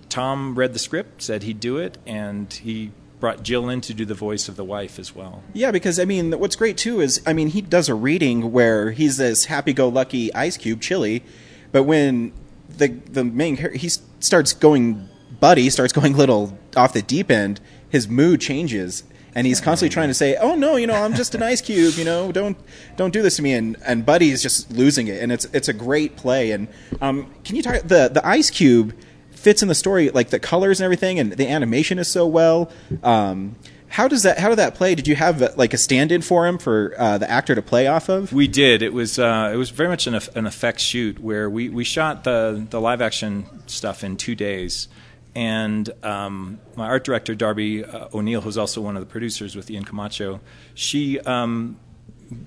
Tom 0.10 0.56
read 0.56 0.74
the 0.74 0.80
script, 0.80 1.22
said 1.22 1.44
he'd 1.44 1.60
do 1.60 1.78
it, 1.78 1.98
and 2.06 2.51
he 2.51 2.92
brought 3.19 3.44
Jill 3.44 3.69
in 3.69 3.81
to 3.81 3.94
do 3.94 4.06
the 4.06 4.13
voice 4.13 4.48
of 4.48 4.56
the 4.56 4.63
wife 4.63 5.00
as 5.00 5.16
well. 5.16 5.44
Yeah, 5.54 5.72
because 5.72 6.00
I 6.00 6.06
mean, 6.06 6.31
what's 6.39 6.56
great 6.56 6.78
too 6.78 7.01
is 7.01 7.22
I 7.25 7.34
mean 7.34 7.50
he 7.50 7.62
does 7.62 7.89
a 7.89 7.95
reading 7.95 8.51
where 8.51 8.92
he's 8.92 9.18
this 9.18 9.45
happy-go-lucky 9.45 10.34
Ice 10.34 10.57
Cube 10.57 10.81
Chilly, 10.81 11.24
but 11.72 11.84
when 11.84 12.31
the 12.69 12.88
the 12.88 13.24
main 13.24 13.57
he 13.74 13.89
starts 13.89 14.54
going 14.54 15.10
buddy 15.39 15.69
starts 15.69 15.94
going 16.00 16.16
little 16.16 16.57
off 16.75 16.94
the 16.94 17.01
deep 17.01 17.31
end, 17.31 17.60
his 17.89 18.07
mood 18.07 18.39
changes. 18.39 19.04
And 19.38 19.45
he's 19.45 19.62
constantly 19.62 19.94
trying 19.94 20.07
to 20.07 20.16
say, 20.16 20.36
"Oh 20.36 20.56
no, 20.56 20.78
you 20.78 20.88
know, 20.88 20.95
I'm 20.95 21.13
just 21.13 21.36
an 21.36 21.44
ice 21.44 21.62
cube. 21.62 21.94
You 21.94 22.06
know, 22.06 22.31
don't 22.31 22.57
don't 22.95 23.13
do 23.13 23.22
this 23.22 23.36
to 23.36 23.44
me." 23.44 23.53
And 23.53 23.77
and 23.86 24.03
Buddy 24.03 24.32
is 24.32 24.41
just 24.41 24.72
losing 24.72 25.08
it, 25.08 25.22
and 25.22 25.32
it's 25.32 25.46
it's 25.53 25.67
a 25.67 25.74
great 25.74 26.17
play. 26.17 26.51
And 26.51 26.67
um, 27.01 27.32
can 27.44 27.56
you 27.56 27.62
talk 27.62 27.84
the 27.84 28.10
the 28.12 28.27
ice 28.27 28.50
cube 28.50 28.96
fits 29.29 29.62
in 29.62 29.67
the 29.67 29.75
story, 29.75 30.10
like 30.10 30.32
the 30.32 30.39
colors 30.39 30.79
and 30.79 30.86
everything, 30.86 31.20
and 31.20 31.34
the 31.34 31.48
animation 31.48 32.00
is 32.00 32.08
so 32.08 32.25
well. 32.25 32.72
Um, 33.03 33.56
how 33.89 34.08
does 34.08 34.24
that? 34.24 34.39
How 34.39 34.50
did 34.50 34.58
that 34.58 34.75
play? 34.75 34.96
Did 34.96 35.08
you 35.08 35.15
have 35.15 35.41
uh, 35.41 35.50
like 35.56 35.74
a 35.74 35.77
stand-in 35.77 36.22
for 36.22 36.46
him 36.46 36.58
for 36.58 36.94
uh, 36.98 37.17
the 37.17 37.29
actor 37.29 37.56
to 37.56 37.62
play 37.62 37.88
off 37.88 38.10
of? 38.10 38.34
We 38.34 38.48
did. 38.48 38.82
It 38.82 38.91
was 38.91 39.17
uh, 39.17 39.51
it 39.53 39.58
was 39.58 39.70
very 39.70 39.89
much 39.89 40.08
an, 40.08 40.20
an 40.36 40.46
effects 40.46 40.84
shoot 40.84 41.20
where 41.20 41.50
we, 41.50 41.70
we 41.70 41.84
shot 41.84 42.24
the 42.24 42.65
the 42.70 42.82
live 42.82 43.01
action 43.01 43.46
stuff 43.67 44.03
in 44.03 44.17
two 44.17 44.36
days, 44.36 44.88
and 45.38 45.88
um, 46.03 46.60
my 46.75 46.88
art 46.88 47.03
director 47.03 47.36
Darby 47.36 47.86
uh, 47.86 48.08
O'Neill, 48.12 48.41
who's 48.41 48.58
also 48.58 48.82
one 48.82 48.98
of 48.98 49.01
the 49.01 49.06
producers 49.06 49.56
with 49.56 49.70
Ian 49.70 49.86
Camacho, 49.86 50.39
she 50.74 51.20
um, 51.20 51.79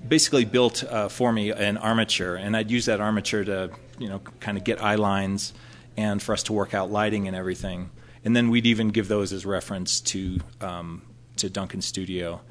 basically 0.05 0.43
built 0.43 0.83
uh, 0.83 1.07
for 1.07 1.31
me 1.31 1.51
an 1.51 1.77
armature, 1.77 2.35
and 2.35 2.55
I'd 2.55 2.69
use 2.69 2.87
that 2.87 2.99
armature 2.99 3.45
to 3.45 3.71
you 3.97 4.09
know 4.09 4.19
kind 4.41 4.57
of 4.57 4.65
get 4.65 4.83
eye 4.83 4.95
lines 4.95 5.53
and 5.95 6.21
for 6.21 6.33
us 6.33 6.43
to 6.43 6.53
work 6.53 6.73
out 6.73 6.91
lighting 6.91 7.27
and 7.27 7.35
everything, 7.35 7.91
and 8.25 8.35
then 8.35 8.49
we'd 8.49 8.65
even 8.65 8.89
give 8.89 9.07
those 9.07 9.31
as 9.31 9.45
reference 9.45 10.01
to 10.01 10.39
um, 10.59 11.01
to 11.37 11.49
Duncan 11.49 11.81
Studio. 11.81 12.41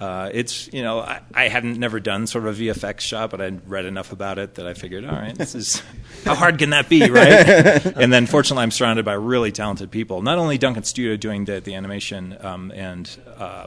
Uh, 0.00 0.30
it's 0.32 0.72
you 0.72 0.82
know 0.82 1.00
I, 1.00 1.20
I 1.34 1.48
hadn't 1.48 1.78
never 1.78 2.00
done 2.00 2.26
sort 2.26 2.46
of 2.46 2.58
a 2.58 2.62
VFX 2.62 3.00
shot, 3.00 3.30
but 3.30 3.42
I'd 3.42 3.68
read 3.68 3.84
enough 3.84 4.12
about 4.12 4.38
it 4.38 4.54
that 4.54 4.66
I 4.66 4.72
figured, 4.72 5.04
all 5.04 5.12
right, 5.12 5.36
this 5.36 5.54
is 5.54 5.82
how 6.24 6.34
hard 6.34 6.58
can 6.58 6.70
that 6.70 6.88
be, 6.88 7.10
right? 7.10 7.26
and 7.96 8.10
then 8.10 8.26
fortunately, 8.26 8.62
I'm 8.62 8.70
surrounded 8.70 9.04
by 9.04 9.12
really 9.12 9.52
talented 9.52 9.90
people. 9.90 10.22
Not 10.22 10.38
only 10.38 10.56
Duncan 10.56 10.84
Studio 10.84 11.16
doing 11.16 11.44
the, 11.44 11.60
the 11.60 11.74
animation 11.74 12.34
um, 12.40 12.72
and 12.74 13.14
uh, 13.36 13.66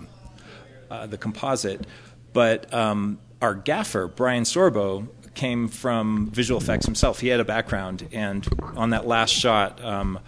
uh, 0.90 1.06
the 1.06 1.20
composite, 1.20 1.86
but 2.34 2.74
um, 2.74 3.20
our 3.40 3.54
gaffer 3.54 4.08
Brian 4.08 4.44
Sorbo 4.44 5.08
came 5.36 5.68
from 5.68 6.32
visual 6.32 6.60
effects 6.60 6.86
himself. 6.86 7.20
He 7.20 7.28
had 7.28 7.42
a 7.42 7.46
background, 7.46 8.08
and 8.12 8.48
on 8.76 8.90
that 8.90 9.06
last 9.06 9.32
shot. 9.32 9.84
Um, 9.84 10.20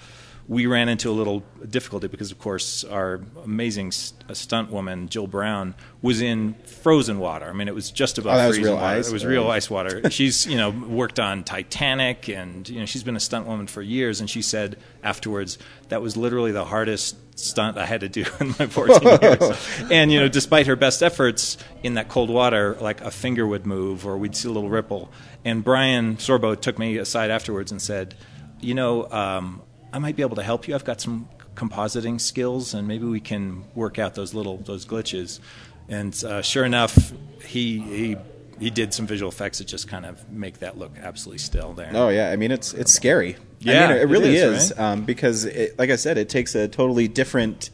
we 0.47 0.67
ran 0.67 0.89
into 0.89 1.09
a 1.09 1.13
little 1.13 1.43
difficulty 1.67 2.07
because, 2.07 2.29
of 2.31 2.37
course, 2.37 2.83
our 2.83 3.21
amazing 3.43 3.91
st- 3.91 4.37
stunt 4.37 4.69
woman 4.71 5.09
Jill 5.09 5.25
Brown 5.25 5.73
was 6.03 6.21
in 6.21 6.53
frozen 6.65 7.17
water. 7.17 7.47
I 7.47 7.53
mean, 7.53 7.67
it 7.67 7.73
was 7.73 7.89
just 7.89 8.19
about 8.19 8.39
Oh, 8.39 8.47
freezing 8.49 8.65
real 8.65 8.75
water. 8.75 8.85
ice? 8.99 9.09
It 9.09 9.13
was 9.13 9.25
Oh. 9.25 9.29
real 9.29 9.49
ice 9.49 9.69
water. 9.71 10.07
she's 10.11 10.45
you 10.45 10.55
know 10.57 10.69
worked 10.69 11.19
on 11.19 11.43
Titanic, 11.43 12.29
and 12.29 12.69
you 12.69 12.79
know 12.79 12.85
she's 12.85 13.01
been 13.03 13.15
a 13.15 13.19
stunt 13.19 13.47
woman 13.47 13.65
for 13.65 13.81
years. 13.81 14.19
And 14.19 14.29
she 14.29 14.43
said 14.43 14.77
afterwards 15.03 15.57
that 15.89 16.01
was 16.03 16.15
literally 16.15 16.51
the 16.51 16.65
hardest 16.65 17.15
stunt 17.39 17.77
I 17.79 17.85
had 17.87 18.01
to 18.01 18.09
do 18.09 18.23
in 18.39 18.49
my 18.59 18.67
14 18.67 19.19
years. 19.21 19.67
And 19.91 20.11
you 20.11 20.19
know, 20.19 20.27
despite 20.27 20.67
her 20.67 20.75
best 20.75 21.01
efforts 21.01 21.57
in 21.81 21.95
that 21.95 22.07
cold 22.07 22.29
water, 22.29 22.77
like 22.79 23.01
a 23.01 23.09
finger 23.09 23.47
would 23.47 23.65
move 23.65 24.05
or 24.05 24.15
we'd 24.17 24.35
see 24.35 24.47
a 24.47 24.51
little 24.51 24.69
ripple. 24.69 25.11
And 25.43 25.63
Brian 25.63 26.17
Sorbo 26.17 26.59
took 26.59 26.77
me 26.77 26.97
aside 26.97 27.31
afterwards 27.31 27.71
and 27.71 27.81
said, 27.81 28.13
you 28.61 28.75
know. 28.75 29.09
Um, 29.11 29.63
I 29.95 29.97
might 29.97 30.17
be 30.17 30.23
able 30.23 30.35
to 30.35 30.43
help 30.43 30.67
you. 30.67 30.75
I've 30.75 30.83
got 30.83 30.99
some 30.99 31.29
compositing 31.55 32.19
skills, 32.19 32.73
and 32.73 32.85
maybe 32.85 33.05
we 33.05 33.21
can 33.21 33.63
work 33.75 33.97
out 33.97 34.13
those 34.13 34.33
little 34.33 34.57
those 34.57 34.85
glitches. 34.85 35.39
And 35.87 36.13
uh, 36.25 36.41
sure 36.41 36.65
enough, 36.65 37.13
he 37.45 37.79
he 37.79 38.17
he 38.59 38.69
did 38.69 38.93
some 38.93 39.07
visual 39.07 39.31
effects 39.31 39.59
that 39.59 39.67
just 39.67 39.87
kind 39.87 40.05
of 40.05 40.29
make 40.29 40.59
that 40.59 40.77
look 40.77 40.91
absolutely 41.01 41.37
still 41.37 41.71
there. 41.71 41.91
Oh 41.93 42.09
yeah, 42.09 42.29
I 42.29 42.35
mean 42.35 42.51
it's 42.51 42.73
it's 42.73 42.91
scary. 42.91 43.37
Yeah, 43.59 43.85
I 43.85 43.87
mean, 43.87 43.97
it 43.97 44.01
it 44.01 44.05
really 44.07 44.35
is, 44.35 44.71
is, 44.71 44.77
um, 44.77 45.05
because, 45.05 45.45
it, 45.45 45.79
like 45.79 45.89
I 45.89 45.95
said, 45.95 46.17
it 46.17 46.27
takes 46.27 46.55
a 46.55 46.67
totally 46.67 47.07
different 47.07 47.69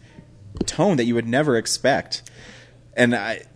tone 0.68 0.98
that 0.98 1.06
you 1.06 1.16
would 1.16 1.28
never 1.28 1.58
expect. 1.58 2.22
And 2.96 3.16
I 3.16 3.34
it 3.34 3.48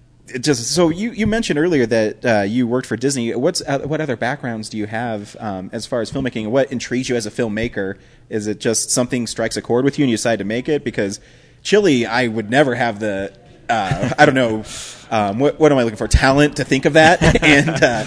just 0.41 0.71
so 0.73 0.89
you, 0.89 1.11
you 1.11 1.27
mentioned 1.27 1.59
earlier 1.59 1.85
that 1.85 2.25
uh, 2.25 2.41
you 2.41 2.67
worked 2.67 2.87
for 2.87 2.97
Disney. 2.97 3.33
What's 3.35 3.61
uh, 3.61 3.79
what 3.79 4.01
other 4.01 4.15
backgrounds 4.15 4.69
do 4.69 4.77
you 4.77 4.87
have 4.87 5.35
um, 5.39 5.69
as 5.71 5.85
far 5.85 6.01
as 6.01 6.11
filmmaking? 6.11 6.47
What 6.47 6.71
intrigues 6.71 7.09
you 7.09 7.15
as 7.15 7.25
a 7.25 7.31
filmmaker? 7.31 7.97
Is 8.29 8.47
it 8.47 8.59
just 8.59 8.89
something 8.89 9.27
strikes 9.27 9.55
a 9.57 9.61
chord 9.61 9.85
with 9.85 9.99
you 9.99 10.03
and 10.03 10.09
you 10.09 10.17
decide 10.17 10.39
to 10.39 10.45
make 10.45 10.67
it? 10.67 10.83
Because 10.83 11.19
Chilly, 11.61 12.05
I 12.05 12.27
would 12.27 12.49
never 12.49 12.75
have 12.75 12.99
the 12.99 13.33
uh, 13.69 14.11
I 14.17 14.25
don't 14.25 14.35
know 14.35 14.63
um, 15.11 15.39
what 15.39 15.59
what 15.59 15.71
am 15.71 15.77
I 15.77 15.83
looking 15.83 15.97
for 15.97 16.07
talent 16.07 16.57
to 16.57 16.63
think 16.63 16.85
of 16.85 16.93
that 16.93 17.43
and. 17.43 17.83
Uh, 17.83 18.05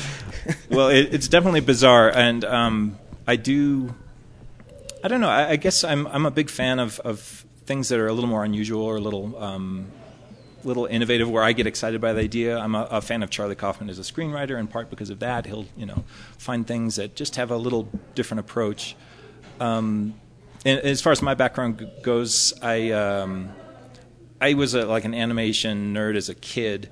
well, 0.70 0.88
it, 0.88 1.12
it's 1.12 1.28
definitely 1.28 1.60
bizarre, 1.60 2.10
and 2.10 2.44
um, 2.44 2.98
I 3.26 3.36
do. 3.36 3.94
I 5.04 5.08
don't 5.08 5.20
know. 5.20 5.28
I, 5.28 5.50
I 5.50 5.56
guess 5.56 5.84
I'm 5.84 6.06
I'm 6.06 6.26
a 6.26 6.30
big 6.30 6.50
fan 6.50 6.78
of, 6.78 6.98
of 7.00 7.44
things 7.66 7.90
that 7.90 7.98
are 7.98 8.06
a 8.06 8.12
little 8.12 8.30
more 8.30 8.44
unusual 8.44 8.82
or 8.82 8.96
a 8.96 9.00
little 9.00 9.36
um, 9.42 9.90
little 10.64 10.86
innovative, 10.86 11.30
where 11.30 11.42
I 11.42 11.52
get 11.52 11.66
excited 11.66 12.00
by 12.00 12.12
the 12.12 12.20
idea. 12.20 12.58
I'm 12.58 12.74
a, 12.74 12.88
a 12.90 13.00
fan 13.00 13.22
of 13.22 13.30
Charlie 13.30 13.54
Kaufman 13.54 13.88
as 13.90 13.98
a 13.98 14.02
screenwriter, 14.02 14.58
in 14.58 14.66
part 14.66 14.90
because 14.90 15.10
of 15.10 15.18
that. 15.20 15.46
He'll 15.46 15.66
you 15.76 15.86
know 15.86 16.04
find 16.38 16.66
things 16.66 16.96
that 16.96 17.14
just 17.14 17.36
have 17.36 17.50
a 17.50 17.56
little 17.56 17.88
different 18.14 18.40
approach. 18.40 18.96
Um, 19.60 20.14
and 20.64 20.80
as 20.80 21.00
far 21.00 21.12
as 21.12 21.22
my 21.22 21.34
background 21.34 21.78
g- 21.78 21.88
goes, 22.02 22.52
I 22.62 22.90
um, 22.90 23.50
I 24.40 24.54
was 24.54 24.74
a, 24.74 24.86
like 24.86 25.04
an 25.04 25.14
animation 25.14 25.94
nerd 25.94 26.16
as 26.16 26.28
a 26.28 26.34
kid, 26.34 26.90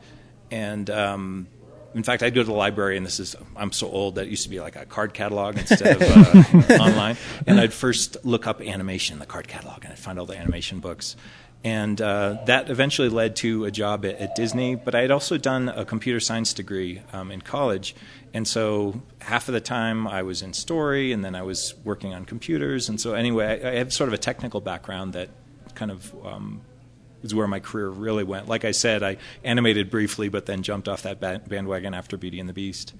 and 0.50 0.88
um, 0.90 1.46
in 1.94 2.02
fact, 2.02 2.22
I'd 2.22 2.34
go 2.34 2.42
to 2.42 2.46
the 2.46 2.52
library, 2.52 2.96
and 2.96 3.06
this 3.06 3.18
is 3.18 3.34
I'm 3.56 3.72
so 3.72 3.88
old 3.88 4.16
that 4.16 4.26
it 4.26 4.30
used 4.30 4.42
to 4.42 4.50
be 4.50 4.60
like 4.60 4.76
a 4.76 4.84
card 4.84 5.14
catalog 5.14 5.58
instead 5.58 5.96
of 5.96 6.02
uh, 6.02 6.74
online, 6.80 7.16
and 7.46 7.58
I'd 7.58 7.72
first 7.72 8.18
look 8.24 8.46
up 8.46 8.60
animation 8.60 9.14
in 9.14 9.18
the 9.18 9.26
card 9.26 9.48
catalog, 9.48 9.82
and 9.84 9.92
I'd 9.92 9.98
find 9.98 10.18
all 10.18 10.26
the 10.26 10.36
animation 10.36 10.78
books. 10.80 11.16
And 11.66 12.00
uh, 12.00 12.38
that 12.46 12.70
eventually 12.70 13.08
led 13.08 13.34
to 13.36 13.64
a 13.64 13.72
job 13.72 14.04
at, 14.04 14.20
at 14.20 14.36
Disney, 14.36 14.76
but 14.76 14.94
I 14.94 15.00
had 15.00 15.10
also 15.10 15.36
done 15.36 15.68
a 15.68 15.84
computer 15.84 16.20
science 16.20 16.54
degree 16.54 17.02
um, 17.12 17.32
in 17.32 17.40
college. 17.40 17.96
And 18.32 18.46
so 18.46 19.02
half 19.18 19.48
of 19.48 19.52
the 19.52 19.60
time 19.60 20.06
I 20.06 20.22
was 20.22 20.42
in 20.42 20.52
story, 20.52 21.10
and 21.10 21.24
then 21.24 21.34
I 21.34 21.42
was 21.42 21.74
working 21.82 22.14
on 22.14 22.24
computers. 22.24 22.88
And 22.88 23.00
so, 23.00 23.14
anyway, 23.14 23.60
I, 23.64 23.70
I 23.70 23.74
have 23.78 23.92
sort 23.92 24.06
of 24.06 24.14
a 24.14 24.18
technical 24.18 24.60
background 24.60 25.14
that 25.14 25.28
kind 25.74 25.90
of 25.90 26.14
um, 26.24 26.60
is 27.24 27.34
where 27.34 27.48
my 27.48 27.58
career 27.58 27.88
really 27.88 28.22
went. 28.22 28.46
Like 28.46 28.64
I 28.64 28.70
said, 28.70 29.02
I 29.02 29.16
animated 29.42 29.90
briefly, 29.90 30.28
but 30.28 30.46
then 30.46 30.62
jumped 30.62 30.86
off 30.86 31.02
that 31.02 31.18
bandwagon 31.48 31.94
after 31.94 32.16
Beauty 32.16 32.38
and 32.38 32.48
the 32.48 32.52
Beast. 32.52 32.94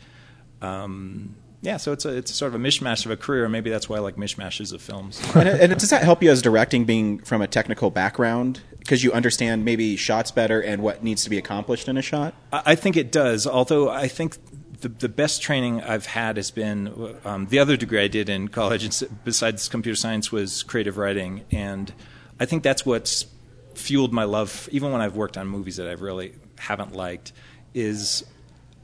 Um, 0.61 1.37
yeah, 1.67 1.79
so 1.79 1.91
it's 1.93 2.05
a 2.05 2.17
it's 2.17 2.33
sort 2.33 2.55
of 2.55 2.61
a 2.61 2.63
mishmash 2.65 3.05
of 3.05 3.11
a 3.11 3.17
career. 3.17 3.43
And 3.45 3.51
maybe 3.51 3.71
that's 3.71 3.89
why 3.89 3.97
I 3.97 3.99
like 3.99 4.15
mishmashes 4.15 4.73
of 4.73 4.81
films. 4.81 5.21
and, 5.35 5.49
it, 5.49 5.61
and 5.61 5.73
it- 5.73 5.79
does 5.81 5.91
that 5.91 6.05
help 6.05 6.23
you 6.23 6.31
as 6.31 6.41
directing, 6.41 6.85
being 6.85 7.19
from 7.19 7.43
a 7.43 7.49
technical 7.49 7.91
background, 7.91 8.61
because 8.79 9.03
you 9.03 9.13
understand 9.13 9.65
maybe 9.65 9.97
shots 9.97 10.31
better 10.31 10.63
and 10.63 10.81
what 10.81 11.03
needs 11.03 11.25
to 11.25 11.31
be 11.31 11.39
accomplished 11.39 11.89
in 11.89 11.97
a 11.97 12.03
shot? 12.03 12.35
I 12.53 12.63
I 12.67 12.75
think 12.77 12.97
it 12.97 13.11
does. 13.11 13.49
Although 13.49 13.89
I 13.91 14.07
think 14.07 14.37
the 14.81 14.89
the 14.89 15.09
best 15.09 15.43
training 15.43 15.83
I've 15.83 16.07
had 16.07 16.37
has 16.37 16.53
been 16.53 17.17
um, 17.25 17.47
the 17.47 17.59
other 17.59 17.77
degree 17.77 18.01
I 18.01 18.09
did 18.09 18.29
in 18.29 18.47
college, 18.47 19.03
besides 19.25 19.69
computer 19.69 19.97
science, 19.97 20.31
was 20.31 20.63
creative 20.63 20.97
writing, 20.97 21.45
and 21.51 21.93
I 22.39 22.45
think 22.47 22.63
that's 22.63 22.87
what's 22.87 23.27
fueled 23.75 24.13
my 24.13 24.25
love. 24.25 24.69
Even 24.71 24.93
when 24.93 25.01
I've 25.01 25.17
worked 25.17 25.37
on 25.37 25.49
movies 25.49 25.79
that 25.79 25.89
I 25.89 25.95
really 25.95 26.35
haven't 26.59 26.95
liked, 26.95 27.33
is 27.75 28.25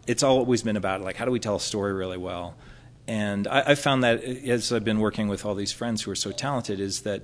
it's 0.08 0.24
always 0.24 0.64
been 0.64 0.76
about 0.76 1.00
like 1.00 1.14
how 1.14 1.24
do 1.24 1.30
we 1.30 1.38
tell 1.38 1.54
a 1.54 1.60
story 1.60 1.92
really 1.92 2.18
well. 2.18 2.56
And 3.08 3.48
I, 3.48 3.74
found 3.74 4.04
that 4.04 4.22
as 4.22 4.72
I've 4.72 4.84
been 4.84 5.00
working 5.00 5.26
with 5.26 5.44
all 5.44 5.56
these 5.56 5.72
friends 5.72 6.02
who 6.02 6.10
are 6.12 6.16
so 6.16 6.30
talented, 6.30 6.78
is 6.78 7.00
that 7.00 7.22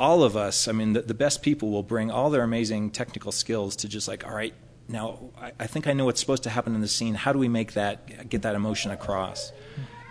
all 0.00 0.24
of 0.24 0.36
us, 0.36 0.66
I 0.66 0.72
mean, 0.72 0.94
the, 0.94 1.02
the 1.02 1.14
best 1.14 1.42
people 1.42 1.70
will 1.70 1.84
bring 1.84 2.10
all 2.10 2.28
their 2.28 2.42
amazing 2.42 2.90
technical 2.90 3.30
skills 3.30 3.76
to 3.76 3.88
just 3.88 4.08
like, 4.08 4.26
all 4.26 4.34
right, 4.34 4.52
now 4.88 5.30
I, 5.40 5.52
I 5.60 5.66
think 5.68 5.86
I 5.86 5.92
know 5.92 6.06
what's 6.06 6.20
supposed 6.20 6.42
to 6.42 6.50
happen 6.50 6.74
in 6.74 6.80
the 6.80 6.88
scene. 6.88 7.14
How 7.14 7.32
do 7.32 7.38
we 7.38 7.48
make 7.48 7.74
that, 7.74 8.28
get 8.28 8.42
that 8.42 8.56
emotion 8.56 8.90
across? 8.90 9.52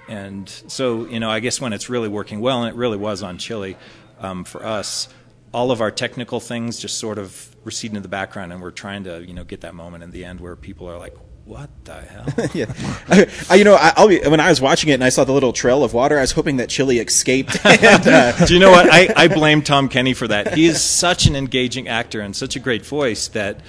And 0.07 0.47
so, 0.47 1.05
you 1.07 1.19
know, 1.19 1.29
I 1.29 1.39
guess 1.39 1.59
when 1.59 1.73
it's 1.73 1.89
really 1.89 2.07
working 2.07 2.39
well, 2.39 2.63
and 2.63 2.73
it 2.73 2.77
really 2.77 2.97
was 2.97 3.21
on 3.21 3.37
Chilly 3.37 3.75
um, 4.19 4.43
for 4.43 4.65
us, 4.65 5.09
all 5.53 5.71
of 5.71 5.81
our 5.81 5.91
technical 5.91 6.39
things 6.39 6.79
just 6.79 6.99
sort 6.99 7.17
of 7.17 7.55
recede 7.63 7.91
into 7.91 8.01
the 8.01 8.07
background, 8.07 8.53
and 8.53 8.61
we're 8.61 8.71
trying 8.71 9.03
to, 9.05 9.25
you 9.25 9.33
know, 9.33 9.43
get 9.43 9.61
that 9.61 9.73
moment 9.73 10.03
in 10.03 10.11
the 10.11 10.23
end 10.23 10.39
where 10.39 10.55
people 10.55 10.89
are 10.89 10.97
like, 10.97 11.15
what 11.45 11.69
the 11.85 11.93
hell? 11.93 12.25
yeah, 12.55 12.65
I, 13.07 13.27
I, 13.51 13.55
you 13.55 13.63
know, 13.63 13.75
I, 13.75 13.93
I'll 13.95 14.07
be, 14.07 14.19
when 14.27 14.39
I 14.39 14.49
was 14.49 14.59
watching 14.59 14.89
it 14.89 14.93
and 14.95 15.03
I 15.03 15.09
saw 15.09 15.23
the 15.23 15.31
little 15.31 15.53
trail 15.53 15.83
of 15.83 15.93
water, 15.93 16.17
I 16.17 16.21
was 16.21 16.31
hoping 16.31 16.57
that 16.57 16.69
Chilly 16.69 16.97
escaped. 16.97 17.57
and, 17.65 18.07
uh, 18.07 18.45
Do 18.45 18.53
you 18.55 18.59
know 18.59 18.71
what? 18.71 18.91
I, 18.91 19.13
I 19.15 19.27
blame 19.27 19.61
Tom 19.61 19.87
Kenny 19.87 20.15
for 20.15 20.27
that. 20.27 20.55
He 20.55 20.65
is 20.65 20.81
such 20.81 21.27
an 21.27 21.35
engaging 21.35 21.87
actor 21.87 22.19
and 22.19 22.35
such 22.35 22.55
a 22.55 22.59
great 22.59 22.83
voice 22.83 23.27
that 23.29 23.59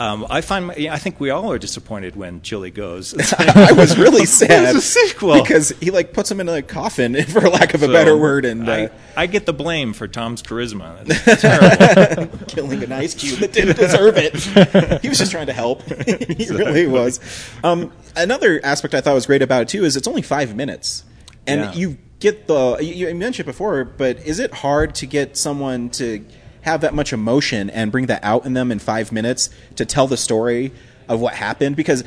um, 0.00 0.26
I 0.30 0.40
find. 0.40 0.66
my- 0.66 0.88
I 0.90 0.98
think 0.98 1.20
we 1.20 1.30
all 1.30 1.52
are 1.52 1.58
disappointed 1.58 2.16
when 2.16 2.40
Chilly 2.42 2.70
goes. 2.70 3.14
I 3.38 3.72
was 3.72 3.96
really 3.98 4.24
sad 4.40 4.74
It's 4.74 4.78
a 4.78 5.08
sequel. 5.08 5.40
because 5.42 5.68
he 5.80 5.90
like 5.90 6.12
puts 6.12 6.30
him 6.30 6.40
in 6.40 6.48
a 6.48 6.62
coffin, 6.62 7.22
for 7.26 7.40
lack 7.48 7.74
of 7.74 7.82
a 7.82 7.88
better 7.88 8.16
word, 8.16 8.44
and 8.44 8.68
uh, 8.68 8.72
I, 8.72 8.90
I 9.16 9.26
get 9.26 9.46
the 9.46 9.52
blame 9.52 9.92
for 9.92 10.08
Tom's 10.08 10.42
charisma. 10.42 11.04
Terrible. 11.40 12.38
killing 12.46 12.82
an 12.82 12.92
ice 12.92 13.14
cube 13.14 13.38
that 13.40 13.52
didn't 13.52 13.76
deserve 13.76 14.14
it. 14.16 15.00
he 15.02 15.08
was 15.08 15.18
just 15.18 15.30
trying 15.30 15.46
to 15.46 15.52
help. 15.52 15.82
he 15.84 16.46
really 16.50 16.86
was. 16.86 17.20
Um, 17.62 17.92
another 18.16 18.60
aspect 18.64 18.94
I 18.94 19.00
thought 19.00 19.14
was 19.14 19.26
great 19.26 19.42
about 19.42 19.62
it 19.62 19.68
too 19.68 19.84
is 19.84 19.96
it's 19.96 20.08
only 20.08 20.22
five 20.22 20.56
minutes, 20.56 21.04
and 21.46 21.60
Yeah. 21.60 21.72
you 21.74 21.98
get 22.20 22.46
the 22.46 22.76
you, 22.80 23.08
you 23.08 23.14
mentioned 23.14 23.48
it 23.48 23.52
before, 23.52 23.84
but 23.84 24.18
is 24.26 24.38
it 24.38 24.52
hard 24.52 24.94
to 24.96 25.06
get 25.06 25.36
someone 25.36 25.88
to 25.90 26.24
have 26.62 26.80
that 26.82 26.94
much 26.94 27.12
emotion 27.12 27.70
and 27.70 27.90
bring 27.92 28.06
that 28.06 28.22
out 28.24 28.44
in 28.46 28.52
them 28.54 28.70
in 28.72 28.78
five 28.78 29.12
minutes 29.12 29.50
to 29.76 29.84
tell 29.84 30.06
the 30.06 30.16
story 30.16 30.72
of 31.08 31.20
what 31.20 31.34
happened? 31.34 31.76
Because 31.76 32.04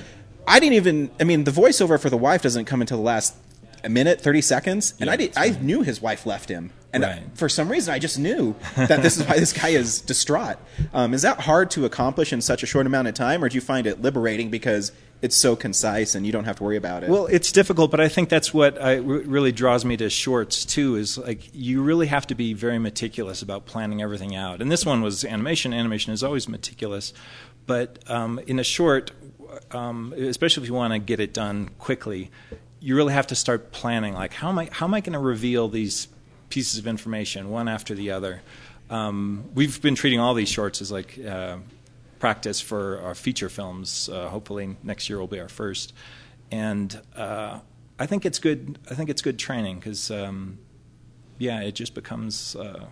I 0.48 0.60
didn't 0.60 0.75
even. 0.75 1.10
I 1.19 1.24
mean, 1.24 1.43
the 1.45 1.51
voiceover 1.51 2.00
for 2.00 2.10
the 2.10 2.17
wife 2.17 2.41
doesn't 2.41 2.65
come 2.65 2.81
until 2.81 2.98
the 2.98 3.03
last 3.03 3.36
a 3.83 3.89
minute, 3.89 4.22
thirty 4.22 4.41
seconds, 4.41 4.93
and 5.00 5.10
I 5.10 5.15
did. 5.15 5.33
I 5.38 5.50
knew 5.62 5.81
his 5.81 6.01
wife 6.01 6.25
left 6.25 6.48
him, 6.50 6.72
and 6.93 7.03
Right. 7.03 7.22
for 7.33 7.50
some 7.50 7.69
reason, 7.69 7.93
I 7.93 8.00
just 8.00 8.17
knew 8.17 8.55
that 8.75 9.01
this 9.01 9.17
is 9.17 9.27
why 9.27 9.38
this 9.39 9.51
guy 9.53 9.69
is 9.69 10.00
distraught. 10.01 10.57
Um, 10.93 11.13
is 11.13 11.22
that 11.24 11.41
hard 11.41 11.69
to 11.72 11.83
accomplish 11.86 12.31
in 12.31 12.39
such 12.41 12.63
a 12.63 12.65
short 12.65 12.86
amount 12.86 13.10
of 13.10 13.13
time, 13.13 13.43
or 13.43 13.50
do 13.50 13.55
you 13.55 13.62
find 13.62 13.86
it 13.88 14.01
liberating 14.01 14.50
because 14.50 14.91
it's 15.24 15.38
so 15.38 15.56
concise 15.56 16.15
and 16.15 16.25
you 16.25 16.34
don't 16.34 16.44
have 16.44 16.58
to 16.58 16.63
worry 16.63 16.75
about 16.75 17.01
it? 17.01 17.10
Well, 17.10 17.27
it's 17.27 17.53
difficult, 17.53 17.92
but 17.92 18.01
I 18.01 18.10
think 18.10 18.27
that's 18.27 18.53
what 18.53 18.75
really 18.75 19.53
draws 19.53 19.86
me 19.86 19.96
to 19.96 20.10
shorts 20.10 20.65
too. 20.65 20.98
Is 20.98 21.18
like 21.18 21.50
you 21.53 21.82
really 21.82 22.08
have 22.08 22.27
to 22.27 22.36
be 22.36 22.53
very 22.53 22.77
meticulous 22.77 23.42
about 23.42 23.65
planning 23.65 24.01
everything 24.01 24.36
out. 24.36 24.62
And 24.62 24.70
this 24.70 24.86
one 24.86 25.01
was 25.01 25.24
animation. 25.24 25.74
Animation 25.74 26.12
is 26.12 26.24
always 26.24 26.50
meticulous, 26.50 27.13
but 27.65 28.00
um, 28.12 28.38
in 28.48 28.60
a 28.60 28.65
short, 28.65 29.12
um, 29.72 30.13
especially 30.18 30.63
if 30.63 30.68
you 30.68 30.75
want 30.75 30.92
to 30.92 31.00
get 31.00 31.22
it 31.22 31.34
done 31.34 31.70
quickly, 31.80 32.30
you 32.82 32.94
really 32.94 33.13
have 33.13 33.27
to 33.27 33.36
start 33.36 33.72
planning. 33.72 34.13
Like 34.13 34.34
how 34.34 34.50
am 34.50 34.60
I 34.60 34.68
how 34.74 34.88
am 34.88 34.94
I 34.94 35.00
going 35.00 35.13
to 35.13 35.20
reveal 35.20 35.70
these 35.70 36.10
pieces 36.50 36.77
of 36.77 36.86
information 36.86 37.50
one 37.50 37.70
after 37.70 37.96
the 37.96 38.12
other? 38.12 38.42
Um, 38.89 39.46
we've 39.56 39.82
been 39.82 39.96
treating 39.96 40.20
all 40.20 40.34
these 40.34 40.50
shorts 40.50 40.82
as 40.82 40.92
like. 40.92 41.18
Uh, 41.18 41.60
practice 42.24 42.62
for 42.62 43.01
our 43.01 43.13
feature 43.13 43.50
films. 43.50 44.08
Uh, 44.08 44.30
hopefully 44.30 44.77
next 44.82 45.10
year 45.10 45.20
will 45.20 45.27
be 45.27 45.42
our 45.42 45.50
first, 45.50 45.92
and 46.51 47.01
uh, 47.18 47.60
I 48.00 48.06
think 48.06 48.25
it's 48.25 48.39
good. 48.39 48.80
I 48.89 48.94
think 48.96 49.10
it's 49.10 49.22
good 49.22 49.38
training 49.38 49.75
because, 49.80 50.10
um, 50.10 50.58
yeah, 51.38 51.60
it 51.60 51.74
just 51.75 51.94
becomes 51.94 52.56
uh, 52.56 52.86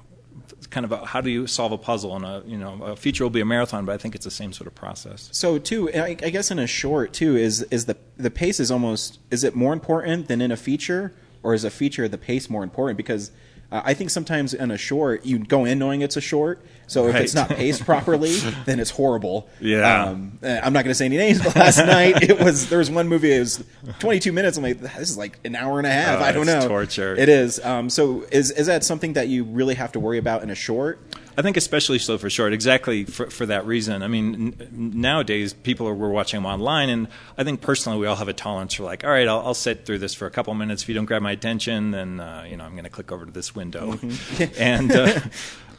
kind 0.70 0.84
of 0.84 0.92
a, 0.92 1.06
how 1.06 1.22
do 1.22 1.30
you 1.30 1.48
solve 1.48 1.72
a 1.72 1.78
puzzle, 1.78 2.14
and 2.18 2.26
a 2.26 2.44
you 2.46 2.58
know 2.58 2.84
a 2.84 2.98
feature 2.98 3.24
will 3.24 3.30
be 3.30 3.40
a 3.40 3.46
marathon, 3.46 3.86
but 3.86 3.94
I 3.94 3.98
think 3.98 4.16
it's 4.16 4.26
the 4.26 4.38
same 4.42 4.52
sort 4.52 4.68
of 4.68 4.76
process. 4.76 5.30
so 5.32 5.58
too, 5.58 5.90
I, 5.94 6.18
I 6.22 6.30
guess 6.30 6.52
in 6.52 6.60
a 6.60 6.68
short 6.68 7.14
too 7.14 7.38
is 7.38 7.62
is 7.72 7.86
the 7.86 7.96
the 8.18 8.32
pace 8.32 8.60
is 8.60 8.70
almost 8.70 9.20
is 9.30 9.46
it 9.46 9.56
more 9.56 9.72
important 9.72 10.28
than 10.28 10.42
in 10.42 10.52
a 10.52 10.58
feature, 10.58 11.14
or 11.42 11.54
is 11.54 11.64
a 11.64 11.72
feature 11.72 12.10
the 12.10 12.18
pace 12.18 12.50
more 12.50 12.64
important? 12.64 12.98
Because 12.98 13.32
Uh, 13.72 13.82
I 13.86 13.94
think 13.94 14.10
sometimes 14.10 14.54
in 14.54 14.70
a 14.72 14.78
short, 14.78 15.25
you 15.25 15.40
go 15.40 15.66
in 15.66 15.80
knowing 15.80 16.01
it's 16.01 16.18
a 16.18 16.22
short. 16.22 16.62
So 16.88 17.08
if 17.08 17.16
it's 17.16 17.34
not 17.34 17.50
paced 17.56 17.86
properly, 17.86 18.36
then 18.66 18.80
it's 18.82 18.92
horrible. 18.92 19.48
Yeah. 19.62 20.04
Um, 20.10 20.40
uh, 20.44 20.60
I'm 20.62 20.74
not 20.74 20.84
going 20.84 20.92
to 20.92 20.96
say 20.96 21.06
any 21.06 21.16
names, 21.18 21.42
but 21.42 21.56
last 21.56 21.78
night 21.78 22.22
it 22.30 22.38
was 22.40 22.70
there 22.70 22.80
was 22.80 22.92
one 22.92 23.08
movie. 23.08 23.32
It 23.32 23.40
was 23.40 23.63
22 24.00 24.34
minutes. 24.34 24.58
I'm 24.58 24.63
like, 24.63 24.82
this 24.82 25.10
is 25.10 25.18
like 25.18 25.40
an 25.46 25.56
hour 25.56 25.78
and 25.78 25.88
a 25.88 25.92
half. 25.92 26.20
Oh, 26.20 26.24
I 26.24 26.34
don't 26.34 26.50
it's 26.50 26.63
know. 26.63 26.68
torture. 26.68 27.16
It 27.16 27.30
is. 27.30 27.63
Um, 27.63 27.90
so 27.90 28.25
is 28.32 28.51
is 28.51 28.68
that 28.68 28.84
something 28.84 29.13
that 29.13 29.30
you 29.30 29.46
really 29.46 29.75
have 29.75 29.94
to 29.94 30.00
worry 30.01 30.18
about 30.18 30.44
in 30.44 30.50
a 30.50 30.56
short? 30.56 31.00
I 31.41 31.43
think 31.43 31.57
especially 31.57 31.98
so 31.98 32.19
for 32.19 32.29
short, 32.29 32.53
exactly 32.53 33.03
for, 33.03 33.27
for 33.31 33.48
that 33.48 33.65
reason. 33.65 34.03
I 34.03 34.07
mean, 34.07 34.53
n- 34.62 34.91
nowadays 34.93 35.53
people 35.53 35.88
are 35.88 35.93
we're 35.95 36.12
watching 36.12 36.38
them 36.38 36.45
online, 36.45 36.88
and 36.88 37.07
I 37.36 37.43
think 37.43 37.62
personally 37.62 37.98
we 37.98 38.05
all 38.05 38.15
have 38.15 38.27
a 38.27 38.33
tolerance 38.33 38.75
for 38.75 38.83
like, 38.83 39.03
all 39.03 39.10
right, 39.10 39.27
I'll, 39.27 39.39
I'll 39.39 39.55
sit 39.55 39.83
through 39.83 39.98
this 39.98 40.13
for 40.13 40.27
a 40.27 40.29
couple 40.29 40.53
minutes. 40.53 40.83
If 40.83 40.89
you 40.89 40.93
don't 40.93 41.05
grab 41.05 41.24
my 41.24 41.31
attention, 41.31 41.89
then 41.89 42.19
uh, 42.19 42.45
you 42.48 42.57
know 42.57 42.63
I'm 42.63 42.74
going 42.74 42.83
to 42.83 42.91
click 42.91 43.12
over 43.12 43.25
to 43.25 43.31
this 43.31 43.55
window, 43.55 43.98
and 44.60 44.91
uh, 44.91 45.19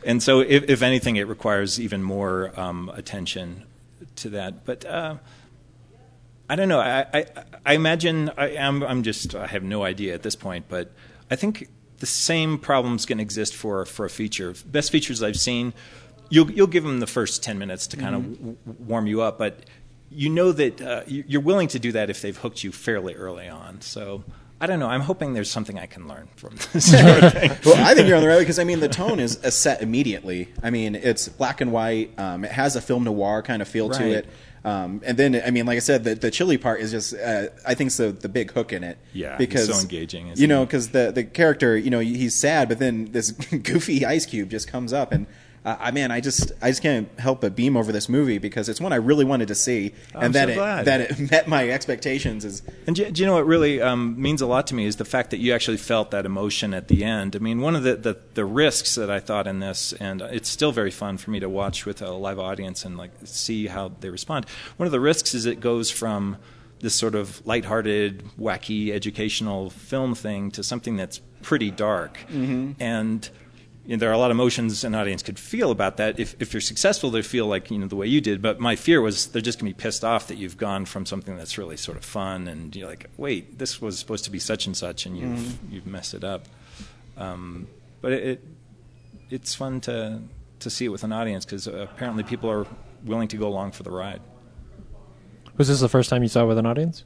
and 0.04 0.20
so 0.20 0.40
if, 0.40 0.68
if 0.68 0.82
anything, 0.82 1.14
it 1.14 1.28
requires 1.28 1.80
even 1.80 2.02
more 2.02 2.58
um, 2.58 2.90
attention 2.92 3.62
to 4.16 4.30
that. 4.30 4.64
But 4.64 4.84
uh, 4.84 5.18
I 6.50 6.56
don't 6.56 6.68
know. 6.68 6.80
I, 6.80 7.06
I, 7.14 7.26
I 7.64 7.74
imagine 7.74 8.32
I 8.36 8.48
am. 8.48 8.82
I'm 8.82 9.04
just. 9.04 9.36
I 9.36 9.46
have 9.46 9.62
no 9.62 9.84
idea 9.84 10.12
at 10.12 10.24
this 10.24 10.34
point, 10.34 10.64
but 10.68 10.90
I 11.30 11.36
think 11.36 11.68
the 12.02 12.06
same 12.06 12.58
problems 12.58 13.06
can 13.06 13.18
exist 13.20 13.54
for 13.54 13.86
for 13.86 14.04
a 14.04 14.10
feature. 14.10 14.54
Best 14.66 14.90
features 14.90 15.22
I've 15.22 15.36
seen, 15.38 15.72
you'll 16.30 16.50
you'll 16.50 16.66
give 16.66 16.82
them 16.84 16.98
the 17.00 17.06
first 17.06 17.42
ten 17.42 17.58
minutes 17.58 17.86
to 17.86 17.96
kind 17.96 18.14
of 18.16 18.22
w- 18.38 18.56
warm 18.80 19.06
you 19.06 19.22
up, 19.22 19.38
but 19.38 19.60
you 20.10 20.28
know 20.28 20.50
that 20.52 20.80
uh, 20.82 21.02
you- 21.06 21.24
you're 21.28 21.40
willing 21.40 21.68
to 21.68 21.78
do 21.78 21.92
that 21.92 22.10
if 22.10 22.20
they've 22.20 22.36
hooked 22.36 22.62
you 22.64 22.72
fairly 22.72 23.14
early 23.14 23.48
on. 23.48 23.80
So. 23.80 24.24
I 24.60 24.66
don't 24.66 24.78
know. 24.78 24.86
I'm 24.86 25.00
hoping 25.00 25.34
there's 25.34 25.50
something 25.50 25.76
I 25.76 25.86
can 25.86 26.06
learn 26.06 26.28
from 26.36 26.54
this 26.72 26.92
sort 26.92 27.24
of 27.24 27.32
thing. 27.32 27.50
well, 27.64 27.84
I 27.84 27.94
think 27.96 28.06
you're 28.06 28.16
on 28.16 28.22
the 28.22 28.28
right 28.28 28.36
way 28.36 28.42
because 28.42 28.60
I 28.60 28.64
mean 28.64 28.78
the 28.78 28.88
tone 28.88 29.18
is 29.18 29.42
uh, 29.44 29.50
set 29.50 29.82
immediately. 29.82 30.50
I 30.62 30.70
mean 30.70 30.94
it's 30.94 31.28
black 31.28 31.60
and 31.60 31.72
white. 31.72 32.16
Um, 32.16 32.44
it 32.44 32.52
has 32.52 32.76
a 32.76 32.80
film 32.80 33.02
noir 33.02 33.42
kind 33.42 33.60
of 33.60 33.66
feel 33.66 33.90
to 33.90 34.04
it. 34.08 34.28
Um, 34.64 35.00
and 35.04 35.16
then 35.18 35.42
I 35.44 35.50
mean, 35.50 35.66
like 35.66 35.76
I 35.76 35.80
said, 35.80 36.04
the, 36.04 36.14
the 36.14 36.30
chilly 36.30 36.56
part 36.56 36.80
is 36.80 36.90
just 36.92 37.14
uh, 37.14 37.46
I 37.66 37.74
think 37.74 37.88
it's 37.88 37.96
the 37.96 38.12
the 38.12 38.28
big 38.28 38.52
hook 38.52 38.72
in 38.72 38.84
it. 38.84 38.98
Yeah, 39.12 39.36
because 39.36 39.68
so 39.68 39.80
engaging, 39.80 40.32
You 40.36 40.46
know, 40.46 40.64
because 40.64 40.90
the 40.90 41.10
the 41.12 41.24
character, 41.24 41.76
you 41.76 41.90
know, 41.90 41.98
he's 41.98 42.34
sad, 42.34 42.68
but 42.68 42.78
then 42.78 43.10
this 43.12 43.30
goofy 43.62 44.06
ice 44.06 44.26
cube 44.26 44.50
just 44.50 44.68
comes 44.68 44.92
up 44.92 45.12
and. 45.12 45.26
Uh, 45.64 45.76
I 45.78 45.90
man, 45.92 46.10
I 46.10 46.20
just 46.20 46.50
I 46.60 46.70
just 46.70 46.82
can't 46.82 47.08
help 47.20 47.40
but 47.40 47.54
beam 47.54 47.76
over 47.76 47.92
this 47.92 48.08
movie 48.08 48.38
because 48.38 48.68
it's 48.68 48.80
one 48.80 48.92
I 48.92 48.96
really 48.96 49.24
wanted 49.24 49.48
to 49.48 49.54
see, 49.54 49.94
and 50.12 50.24
I'm 50.24 50.32
that 50.32 50.48
so 50.48 50.52
it 50.52 50.54
glad. 50.56 50.84
that 50.86 51.00
it 51.00 51.18
met 51.30 51.46
my 51.46 51.68
expectations. 51.68 52.44
Is 52.44 52.62
And 52.86 52.96
do, 52.96 53.08
do 53.10 53.22
you 53.22 53.26
know 53.26 53.34
what 53.34 53.46
really 53.46 53.80
um, 53.80 54.20
means 54.20 54.40
a 54.42 54.46
lot 54.46 54.66
to 54.68 54.74
me 54.74 54.86
is 54.86 54.96
the 54.96 55.04
fact 55.04 55.30
that 55.30 55.38
you 55.38 55.52
actually 55.52 55.76
felt 55.76 56.10
that 56.10 56.26
emotion 56.26 56.74
at 56.74 56.88
the 56.88 57.04
end. 57.04 57.36
I 57.36 57.38
mean, 57.38 57.60
one 57.60 57.76
of 57.76 57.84
the, 57.84 57.94
the, 57.94 58.18
the 58.34 58.44
risks 58.44 58.96
that 58.96 59.10
I 59.10 59.20
thought 59.20 59.46
in 59.46 59.60
this, 59.60 59.92
and 59.94 60.20
it's 60.20 60.48
still 60.48 60.72
very 60.72 60.90
fun 60.90 61.16
for 61.16 61.30
me 61.30 61.38
to 61.38 61.48
watch 61.48 61.86
with 61.86 62.02
a 62.02 62.10
live 62.10 62.40
audience 62.40 62.84
and 62.84 62.96
like 62.98 63.12
see 63.24 63.68
how 63.68 63.92
they 64.00 64.10
respond. 64.10 64.46
One 64.78 64.86
of 64.86 64.92
the 64.92 65.00
risks 65.00 65.32
is 65.32 65.46
it 65.46 65.60
goes 65.60 65.90
from 65.90 66.38
this 66.80 66.96
sort 66.96 67.14
of 67.14 67.40
lighthearted, 67.46 68.24
wacky, 68.36 68.90
educational 68.90 69.70
film 69.70 70.16
thing 70.16 70.50
to 70.50 70.64
something 70.64 70.96
that's 70.96 71.20
pretty 71.42 71.70
dark. 71.70 72.18
And 72.80 73.28
you 73.84 73.96
know, 73.96 74.00
there 74.00 74.10
are 74.10 74.12
a 74.12 74.18
lot 74.18 74.30
of 74.30 74.36
emotions 74.36 74.84
an 74.84 74.94
audience 74.94 75.22
could 75.22 75.38
feel 75.38 75.70
about 75.70 75.96
that. 75.96 76.20
If, 76.20 76.36
if 76.40 76.52
you're 76.52 76.60
successful, 76.60 77.10
they 77.10 77.22
feel 77.22 77.46
like 77.46 77.70
you 77.70 77.78
know 77.78 77.88
the 77.88 77.96
way 77.96 78.06
you 78.06 78.20
did. 78.20 78.40
But 78.40 78.60
my 78.60 78.76
fear 78.76 79.00
was 79.00 79.28
they're 79.28 79.42
just 79.42 79.58
going 79.58 79.72
to 79.72 79.76
be 79.76 79.82
pissed 79.82 80.04
off 80.04 80.28
that 80.28 80.36
you've 80.36 80.56
gone 80.56 80.84
from 80.84 81.04
something 81.04 81.36
that's 81.36 81.58
really 81.58 81.76
sort 81.76 81.96
of 81.96 82.04
fun 82.04 82.46
and 82.46 82.74
you're 82.76 82.88
like, 82.88 83.06
wait, 83.16 83.58
this 83.58 83.80
was 83.80 83.98
supposed 83.98 84.24
to 84.24 84.30
be 84.30 84.38
such 84.38 84.66
and 84.66 84.76
such, 84.76 85.04
and 85.06 85.18
you've 85.18 85.58
you've 85.72 85.86
messed 85.86 86.14
it 86.14 86.22
up. 86.22 86.46
Um, 87.16 87.66
but 88.00 88.12
it, 88.12 88.24
it 88.24 88.44
it's 89.30 89.54
fun 89.54 89.80
to 89.82 90.20
to 90.60 90.70
see 90.70 90.84
it 90.84 90.90
with 90.90 91.02
an 91.02 91.12
audience 91.12 91.44
because 91.44 91.66
apparently 91.66 92.22
people 92.22 92.50
are 92.50 92.66
willing 93.04 93.28
to 93.28 93.36
go 93.36 93.48
along 93.48 93.72
for 93.72 93.82
the 93.82 93.90
ride. 93.90 94.20
Was 95.56 95.68
this 95.68 95.80
the 95.80 95.88
first 95.88 96.08
time 96.08 96.22
you 96.22 96.28
saw 96.28 96.44
it 96.44 96.46
with 96.46 96.58
an 96.58 96.66
audience? 96.66 97.04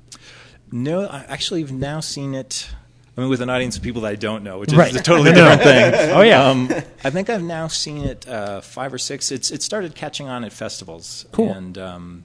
No, 0.71 1.06
I 1.06 1.25
actually 1.28 1.62
have 1.62 1.73
now 1.73 2.00
seen 2.00 2.35
it. 2.35 2.68
I 3.16 3.20
mean, 3.23 3.30
with 3.30 3.40
an 3.40 3.49
audience 3.49 3.76
of 3.78 3.82
people 3.82 4.02
that 4.02 4.08
I 4.08 4.14
don't 4.16 4.42
know, 4.44 4.58
which 4.58 4.73
is 4.73 4.76
Right. 4.78 4.94
a 4.94 5.02
totally 5.02 5.32
different 5.35 5.62
thing. 5.62 6.11
Oh, 6.12 6.20
yeah. 6.20 6.44
Um, 6.49 6.68
I 7.02 7.08
think 7.11 7.30
I've 7.30 7.42
now 7.42 7.66
seen 7.66 8.04
it 8.04 8.28
uh, 8.28 8.61
five 8.61 8.92
or 8.92 8.99
six. 8.99 9.32
It's 9.32 9.50
it 9.50 9.62
started 9.62 9.94
catching 9.94 10.28
on 10.28 10.44
at 10.44 10.52
festivals. 10.52 11.25
Cool. 11.32 11.50
And 11.50 11.78
um, 11.78 12.25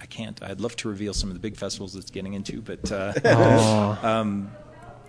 I 0.00 0.04
can't. 0.06 0.42
I'd 0.42 0.60
love 0.60 0.76
to 0.76 0.88
reveal 0.88 1.14
some 1.14 1.30
of 1.30 1.34
the 1.34 1.40
big 1.40 1.56
festivals 1.56 1.96
it's 1.96 2.10
getting 2.10 2.34
into, 2.34 2.60
but 2.60 2.92
uh, 2.92 3.96
um, 4.02 4.50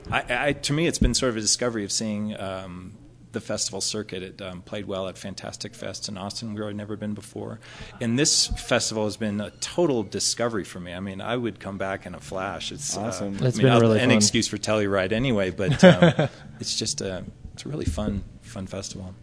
I, 0.09 0.47
I, 0.47 0.53
to 0.53 0.71
me, 0.73 0.87
it's 0.87 0.97
been 0.99 1.13
sort 1.13 1.31
of 1.31 1.37
a 1.37 1.41
discovery 1.41 1.83
of 1.83 1.91
seeing 1.91 2.39
um, 2.39 2.93
the 3.31 3.39
festival 3.41 3.79
circuit. 3.81 4.23
It 4.23 4.41
um, 4.41 4.61
played 4.61 4.85
well 4.85 5.07
at 5.07 5.17
Fantastic 5.17 5.75
Fest 5.75 6.09
in 6.09 6.17
Austin, 6.17 6.53
where 6.55 6.67
I'd 6.69 6.75
never 6.75 6.95
been 6.95 7.13
before. 7.13 7.59
And 8.01 8.17
this 8.17 8.47
festival 8.47 9.03
has 9.05 9.17
been 9.17 9.39
a 9.39 9.51
total 9.61 10.03
discovery 10.03 10.63
for 10.63 10.79
me. 10.79 10.93
I 10.93 10.99
mean, 10.99 11.21
I 11.21 11.37
would 11.37 11.59
come 11.59 11.77
back 11.77 12.05
in 12.05 12.15
a 12.15 12.19
flash. 12.19 12.71
It's 12.71 12.97
uh, 12.97 13.01
Awesome. 13.01 13.37
I 13.41 13.47
It's 13.47 13.57
mean, 13.57 13.65
been 13.67 13.73
I'll- 13.73 13.81
really 13.81 13.99
an 13.99 14.09
fun. 14.09 14.17
excuse 14.17 14.47
for 14.47 14.57
Telluride 14.57 15.11
anyway, 15.11 15.51
but 15.51 15.83
um, 15.83 16.29
it's 16.59 16.77
just 16.77 17.01
a 17.01 17.23
it's 17.53 17.65
a 17.65 17.69
really 17.69 17.85
fun 17.85 18.23
fun 18.41 18.65
festival. 18.67 19.13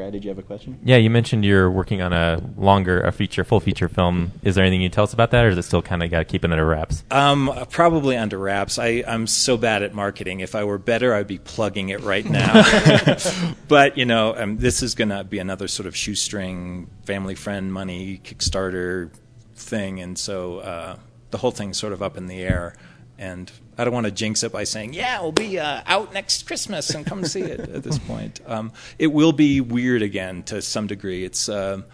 Brad, 0.00 0.14
did 0.14 0.24
you 0.24 0.30
have 0.30 0.38
a 0.38 0.42
question? 0.42 0.78
Yeah, 0.82 0.96
you 0.96 1.10
mentioned 1.10 1.44
you're 1.44 1.70
working 1.70 2.00
on 2.00 2.14
a 2.14 2.42
longer, 2.56 3.02
a 3.02 3.12
feature, 3.12 3.44
full 3.44 3.60
feature 3.60 3.86
film. 3.86 4.32
Is 4.42 4.54
there 4.54 4.64
anything 4.64 4.80
you 4.80 4.88
can 4.88 4.94
tell 4.94 5.04
us 5.04 5.12
about 5.12 5.30
that, 5.32 5.44
or 5.44 5.50
is 5.50 5.58
it 5.58 5.64
still 5.64 5.82
kind 5.82 6.02
of 6.02 6.10
got 6.10 6.20
to 6.20 6.24
keep 6.24 6.42
it 6.42 6.50
under 6.50 6.64
wraps? 6.64 7.04
Um, 7.10 7.52
probably 7.68 8.16
under 8.16 8.38
wraps. 8.38 8.78
I, 8.78 9.04
I'm 9.06 9.26
so 9.26 9.58
bad 9.58 9.82
at 9.82 9.92
marketing. 9.92 10.40
If 10.40 10.54
I 10.54 10.64
were 10.64 10.78
better, 10.78 11.12
I'd 11.12 11.26
be 11.26 11.36
plugging 11.36 11.90
it 11.90 12.00
right 12.00 12.24
now. 12.24 12.64
but 13.68 13.98
you 13.98 14.06
know, 14.06 14.34
um, 14.34 14.56
this 14.56 14.82
is 14.82 14.94
going 14.94 15.10
to 15.10 15.22
be 15.22 15.38
another 15.38 15.68
sort 15.68 15.86
of 15.86 15.94
shoestring, 15.94 16.88
family 17.04 17.34
friend 17.34 17.70
money 17.70 18.22
Kickstarter 18.24 19.12
thing, 19.54 20.00
and 20.00 20.18
so 20.18 20.60
uh, 20.60 20.96
the 21.30 21.36
whole 21.36 21.50
thing's 21.50 21.76
sort 21.76 21.92
of 21.92 22.02
up 22.02 22.16
in 22.16 22.24
the 22.24 22.40
air. 22.40 22.74
And 23.18 23.52
I 23.80 23.84
don't 23.84 23.94
want 23.94 24.04
to 24.06 24.12
jinx 24.12 24.42
it 24.42 24.52
by 24.52 24.64
saying, 24.64 24.92
"Yeah, 24.92 25.22
we'll 25.22 25.32
be 25.32 25.58
uh, 25.58 25.82
out 25.86 26.12
next 26.12 26.46
Christmas 26.46 26.90
and 26.90 27.06
come 27.06 27.24
see 27.24 27.40
it." 27.40 27.60
At 27.60 27.82
this 27.82 27.98
point, 27.98 28.40
um, 28.46 28.72
it 28.98 29.06
will 29.06 29.32
be 29.32 29.60
weird 29.60 30.02
again 30.02 30.42
to 30.44 30.60
some 30.60 30.86
degree. 30.86 31.24
It's 31.24 31.48
um 31.48 31.84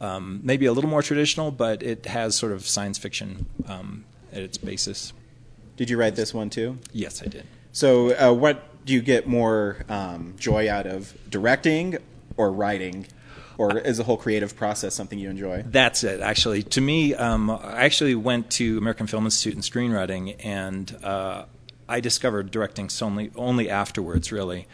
um, 0.00 0.40
maybe 0.42 0.66
a 0.66 0.72
little 0.72 0.90
more 0.90 1.02
traditional, 1.02 1.50
but 1.50 1.82
it 1.82 2.06
has 2.06 2.36
sort 2.36 2.52
of 2.52 2.66
science 2.66 2.98
fiction 2.98 3.46
um, 3.66 4.04
at 4.32 4.42
its 4.42 4.58
basis. 4.58 5.12
Did 5.76 5.88
you 5.90 5.96
write 5.96 6.16
this 6.16 6.34
one 6.34 6.50
too? 6.50 6.78
Yes, 6.92 7.22
I 7.22 7.26
did. 7.26 7.46
So, 7.72 8.14
uh, 8.14 8.32
what 8.32 8.84
do 8.84 8.92
you 8.92 9.02
get 9.02 9.26
more 9.26 9.84
um, 9.88 10.34
joy 10.38 10.70
out 10.70 10.86
of 10.86 11.16
directing 11.30 11.98
or 12.36 12.50
writing, 12.50 13.06
or 13.58 13.78
is 13.78 13.96
the 13.96 14.04
whole 14.04 14.16
creative 14.16 14.56
process 14.56 14.94
something 14.94 15.18
you 15.18 15.30
enjoy? 15.30 15.64
That's 15.66 16.04
it. 16.04 16.20
Actually, 16.20 16.62
to 16.64 16.80
me, 16.80 17.14
um, 17.14 17.50
I 17.50 17.84
actually 17.84 18.14
went 18.14 18.50
to 18.52 18.78
American 18.78 19.06
Film 19.06 19.24
Institute 19.24 19.54
in 19.54 19.60
screenwriting, 19.60 20.36
and 20.44 20.96
uh, 21.02 21.46
I 21.88 22.00
discovered 22.00 22.50
directing 22.50 22.90
only 23.00 23.30
only 23.36 23.70
afterwards, 23.70 24.32
really. 24.32 24.66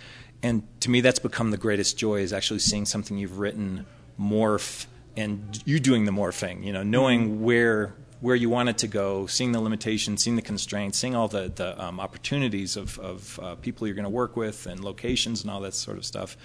And 0.42 0.62
to 0.80 0.90
me, 0.90 1.00
that's 1.00 1.20
become 1.20 1.52
the 1.52 1.56
greatest 1.56 1.96
joy 1.96 2.20
is 2.20 2.32
actually 2.32 2.58
seeing 2.58 2.84
something 2.84 3.16
you've 3.16 3.38
written 3.38 3.86
morph 4.20 4.86
and 5.16 5.62
you 5.64 5.78
doing 5.78 6.04
the 6.04 6.10
morphing. 6.10 6.64
You 6.64 6.72
know, 6.72 6.82
knowing 6.82 7.42
where 7.42 7.94
where 8.20 8.36
you 8.36 8.48
want 8.48 8.68
it 8.68 8.78
to 8.78 8.86
go, 8.86 9.26
seeing 9.26 9.50
the 9.50 9.60
limitations, 9.60 10.22
seeing 10.22 10.36
the 10.36 10.42
constraints, 10.42 10.98
seeing 10.98 11.14
all 11.14 11.28
the 11.28 11.52
the 11.54 11.80
um, 11.82 12.00
opportunities 12.00 12.76
of 12.76 12.98
of 12.98 13.38
uh, 13.40 13.54
people 13.56 13.86
you're 13.86 13.96
going 13.96 14.04
to 14.04 14.10
work 14.10 14.36
with 14.36 14.66
and 14.66 14.82
locations 14.82 15.42
and 15.42 15.50
all 15.50 15.60
that 15.60 15.74
sort 15.74 15.98
of 15.98 16.04
stuff, 16.04 16.36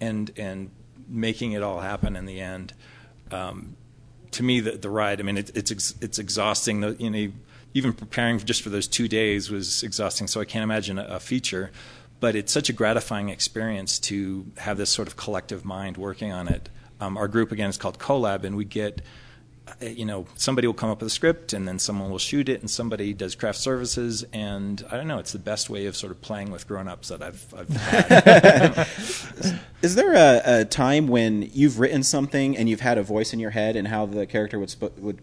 and 0.00 0.32
and 0.36 0.70
making 1.08 1.52
it 1.52 1.62
all 1.62 1.80
happen 1.80 2.16
in 2.16 2.26
the 2.26 2.40
end. 2.40 2.72
Um, 3.30 3.76
to 4.32 4.42
me, 4.42 4.60
the, 4.60 4.72
the 4.72 4.90
ride. 4.90 5.20
I 5.20 5.22
mean, 5.22 5.38
it, 5.38 5.50
it's 5.54 5.70
ex, 5.70 5.94
it's 6.00 6.18
exhausting. 6.18 6.80
The, 6.80 6.96
you 6.98 7.10
know, 7.10 7.32
even 7.72 7.92
preparing 7.92 8.38
just 8.38 8.62
for 8.62 8.70
those 8.70 8.86
two 8.86 9.08
days 9.08 9.50
was 9.50 9.82
exhausting. 9.82 10.26
So 10.26 10.40
I 10.40 10.44
can't 10.44 10.62
imagine 10.62 10.98
a, 10.98 11.04
a 11.04 11.20
feature. 11.20 11.70
But 12.20 12.36
it's 12.36 12.52
such 12.52 12.68
a 12.68 12.72
gratifying 12.72 13.28
experience 13.28 13.98
to 14.00 14.46
have 14.58 14.78
this 14.78 14.90
sort 14.90 15.08
of 15.08 15.16
collective 15.16 15.64
mind 15.64 15.96
working 15.96 16.32
on 16.32 16.48
it. 16.48 16.68
Um, 17.00 17.16
our 17.16 17.28
group 17.28 17.52
again 17.52 17.68
is 17.68 17.76
called 17.76 17.98
KohLab, 17.98 18.44
and 18.44 18.56
we 18.56 18.64
get. 18.64 19.00
Uh, 19.66 19.86
You 19.86 20.04
know, 20.04 20.26
somebody 20.36 20.66
will 20.66 20.74
come 20.74 20.90
up 20.90 21.00
with 21.00 21.08
a 21.08 21.10
script, 21.10 21.52
and 21.52 21.66
then 21.66 21.78
someone 21.78 22.10
will 22.10 22.18
shoot 22.18 22.48
it, 22.48 22.60
and 22.60 22.70
somebody 22.70 23.12
does 23.12 23.34
craft 23.34 23.58
services, 23.58 24.24
and 24.32 24.84
I 24.90 24.96
don't 24.96 25.08
know. 25.08 25.18
It's 25.18 25.32
the 25.32 25.38
best 25.38 25.70
way 25.70 25.86
of 25.86 25.96
sort 25.96 26.12
of 26.12 26.20
playing 26.20 26.50
with 26.50 26.66
grown-ups 26.68 27.08
that 27.08 27.22
I've, 27.22 27.54
I've 27.56 27.68
had. 27.68 28.88
Is 29.82 29.94
there 29.94 30.14
a, 30.14 30.60
a 30.60 30.64
time 30.64 31.08
when 31.08 31.50
you've 31.52 31.78
written 31.78 32.02
something 32.02 32.56
and 32.56 32.68
you've 32.68 32.80
had 32.80 32.96
a 32.96 33.02
voice 33.02 33.32
in 33.32 33.38
your 33.38 33.50
head 33.50 33.76
and 33.76 33.88
how 33.88 34.06
the 34.06 34.26
character 34.26 34.58
would 34.58 34.70
sp- 34.72 34.96
would 34.98 35.20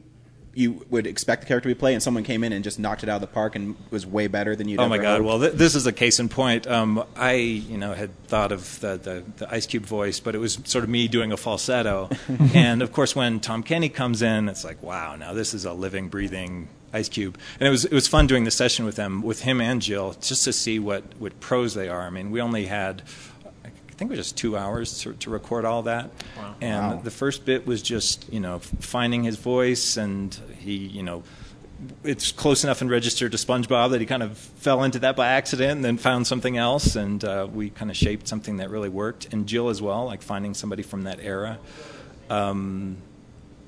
you 0.53 0.85
would 0.89 1.07
expect 1.07 1.41
the 1.41 1.47
character 1.47 1.69
to 1.69 1.75
play, 1.75 1.93
and 1.93 2.03
someone 2.03 2.23
came 2.23 2.43
in 2.43 2.51
and 2.51 2.63
just 2.63 2.79
knocked 2.79 3.03
it 3.03 3.09
out 3.09 3.15
of 3.15 3.21
the 3.21 3.27
park 3.27 3.55
and 3.55 3.75
was 3.89 4.05
way 4.05 4.27
better 4.27 4.55
than 4.55 4.67
you'd 4.67 4.79
Oh 4.79 4.89
my 4.89 4.97
God! 4.97 5.17
hoped? 5.17 5.25
Well, 5.25 5.39
th- 5.39 5.53
this 5.53 5.75
is 5.75 5.85
a 5.87 5.91
case 5.93 6.19
in 6.19 6.29
point. 6.29 6.67
Um, 6.67 7.03
I, 7.15 7.33
you 7.33 7.77
know, 7.77 7.93
had 7.93 8.11
thought 8.25 8.51
of 8.51 8.79
the, 8.79 8.97
the 8.97 9.23
the 9.37 9.53
Ice 9.53 9.65
Cube 9.65 9.83
voice, 9.83 10.19
but 10.19 10.35
it 10.35 10.39
was 10.39 10.59
sort 10.65 10.83
of 10.83 10.89
me 10.89 11.07
doing 11.07 11.31
a 11.31 11.37
falsetto. 11.37 12.09
and 12.53 12.81
of 12.81 12.91
course, 12.91 13.15
when 13.15 13.39
Tom 13.39 13.63
Kenny 13.63 13.89
comes 13.89 14.21
in, 14.21 14.49
it's 14.49 14.63
like, 14.63 14.81
wow! 14.83 15.15
Now 15.15 15.33
this 15.33 15.53
is 15.53 15.65
a 15.65 15.73
living, 15.73 16.09
breathing 16.09 16.67
Ice 16.93 17.09
Cube. 17.09 17.37
And 17.59 17.67
it 17.67 17.71
was 17.71 17.85
it 17.85 17.93
was 17.93 18.07
fun 18.07 18.27
doing 18.27 18.43
the 18.43 18.51
session 18.51 18.85
with 18.85 18.95
them, 18.95 19.21
with 19.21 19.41
him 19.41 19.61
and 19.61 19.81
Jill, 19.81 20.13
just 20.21 20.43
to 20.45 20.53
see 20.53 20.79
what 20.79 21.03
what 21.19 21.39
pros 21.39 21.73
they 21.73 21.87
are. 21.87 22.01
I 22.01 22.09
mean, 22.09 22.31
we 22.31 22.41
only 22.41 22.65
had 22.65 23.03
think 24.01 24.11
it 24.11 24.17
was 24.17 24.25
just 24.25 24.37
two 24.37 24.57
hours 24.57 25.01
to, 25.01 25.13
to 25.13 25.29
record 25.29 25.63
all 25.63 25.83
that. 25.83 26.09
And 26.59 27.03
the 27.03 27.11
first 27.11 27.45
bit 27.45 27.67
was 27.67 27.83
just 27.83 28.33
you 28.33 28.39
know 28.39 28.57
finding 28.57 29.23
his 29.23 29.37
voice, 29.37 29.95
and 29.95 30.33
he 30.57 30.73
you 30.73 31.03
know 31.03 31.21
it's 32.03 32.31
close 32.31 32.63
enough 32.63 32.81
and 32.81 32.89
registered 32.89 33.31
to 33.31 33.37
SpongeBob 33.37 33.91
that 33.91 34.01
he 34.01 34.07
kind 34.07 34.23
of 34.23 34.37
fell 34.37 34.83
into 34.83 34.99
that 34.99 35.15
by 35.15 35.27
accident 35.27 35.71
and 35.73 35.85
then 35.85 35.97
found 35.97 36.25
something 36.25 36.57
else, 36.57 36.95
and 36.95 37.23
uh, 37.23 37.47
we 37.51 37.69
kind 37.69 37.91
of 37.91 37.97
shaped 37.97 38.27
something 38.27 38.57
that 38.57 38.71
really 38.71 38.89
worked. 38.89 39.31
And 39.31 39.45
Jill 39.45 39.69
as 39.69 39.83
well, 39.83 40.05
like 40.05 40.23
finding 40.23 40.55
somebody 40.55 40.81
from 40.81 41.03
that 41.03 41.19
era. 41.19 41.59
Um, 42.31 42.97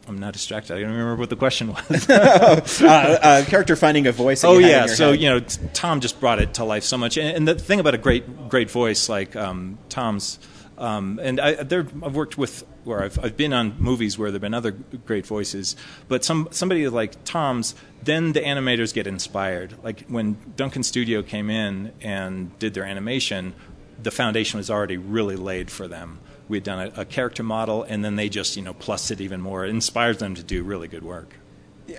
I'm 0.08 0.20
not 0.20 0.34
distracted. 0.34 0.76
I 0.76 0.82
don't 0.82 0.92
remember 0.92 1.16
what 1.16 1.30
the 1.30 1.36
question 1.36 1.70
was. 1.70 2.10
uh, 2.10 2.62
uh, 2.82 3.46
character 3.46 3.76
finding 3.76 4.08
a 4.08 4.12
voice. 4.12 4.44
oh 4.44 4.58
yeah, 4.58 4.86
so 4.86 5.12
head. 5.12 5.22
you 5.22 5.30
know, 5.30 5.40
t- 5.40 5.62
Tom 5.74 6.02
just 6.02 6.20
brought 6.20 6.40
it 6.40 6.56
to 6.56 6.66
life 6.66 6.84
so 6.84 6.98
much. 6.98 7.18
And, 7.18 7.38
and 7.38 7.48
the 7.48 7.56
thing 7.56 7.80
about 7.80 7.94
a 7.94 7.98
great, 7.98 8.50
great 8.50 8.70
voice 8.70 9.08
like 9.08 9.36
um, 9.36 9.78
Tom's, 9.90 10.40
um, 10.78 11.20
and 11.22 11.40
I, 11.40 11.64
there, 11.64 11.88
I've 12.04 12.16
worked 12.16 12.38
with, 12.38 12.66
where 12.84 13.04
I've, 13.04 13.18
I've 13.24 13.38
been 13.38 13.54
on 13.54 13.76
movies 13.80 14.18
where 14.18 14.30
there've 14.30 14.42
been 14.42 14.54
other 14.54 14.72
great 14.72 15.26
voices, 15.26 15.78
but 16.10 16.26
some 16.26 16.50
somebody 16.52 16.90
like 16.90 17.24
Tom's, 17.24 17.74
then 18.04 18.34
the 18.34 18.42
animators 18.42 18.94
get 18.94 19.08
inspired. 19.08 19.76
Like 19.84 20.06
when 20.08 20.38
Duncan 20.58 20.84
Studio 20.84 21.22
came 21.22 21.50
in 21.50 21.94
and 22.02 22.58
did 22.60 22.74
their 22.74 22.84
animation, 22.84 23.54
the 24.02 24.12
foundation 24.12 24.58
was 24.58 24.70
already 24.70 24.98
really 24.98 25.38
laid 25.38 25.72
for 25.72 25.88
them. 25.88 26.20
We 26.50 26.58
had 26.58 26.64
done 26.64 26.92
a, 26.96 27.02
a 27.02 27.06
character 27.06 27.44
model, 27.44 27.84
and 27.84 28.04
then 28.04 28.16
they 28.16 28.30
just 28.30 28.56
you 28.56 28.64
know 28.64 28.74
plus 28.74 29.12
it 29.12 29.22
even 29.22 29.42
more. 29.42 29.66
It 29.66 29.70
inspires 29.70 30.18
them 30.18 30.36
to 30.36 30.44
do 30.44 30.64
really 30.64 30.88
good 30.88 31.04
work. 31.04 31.36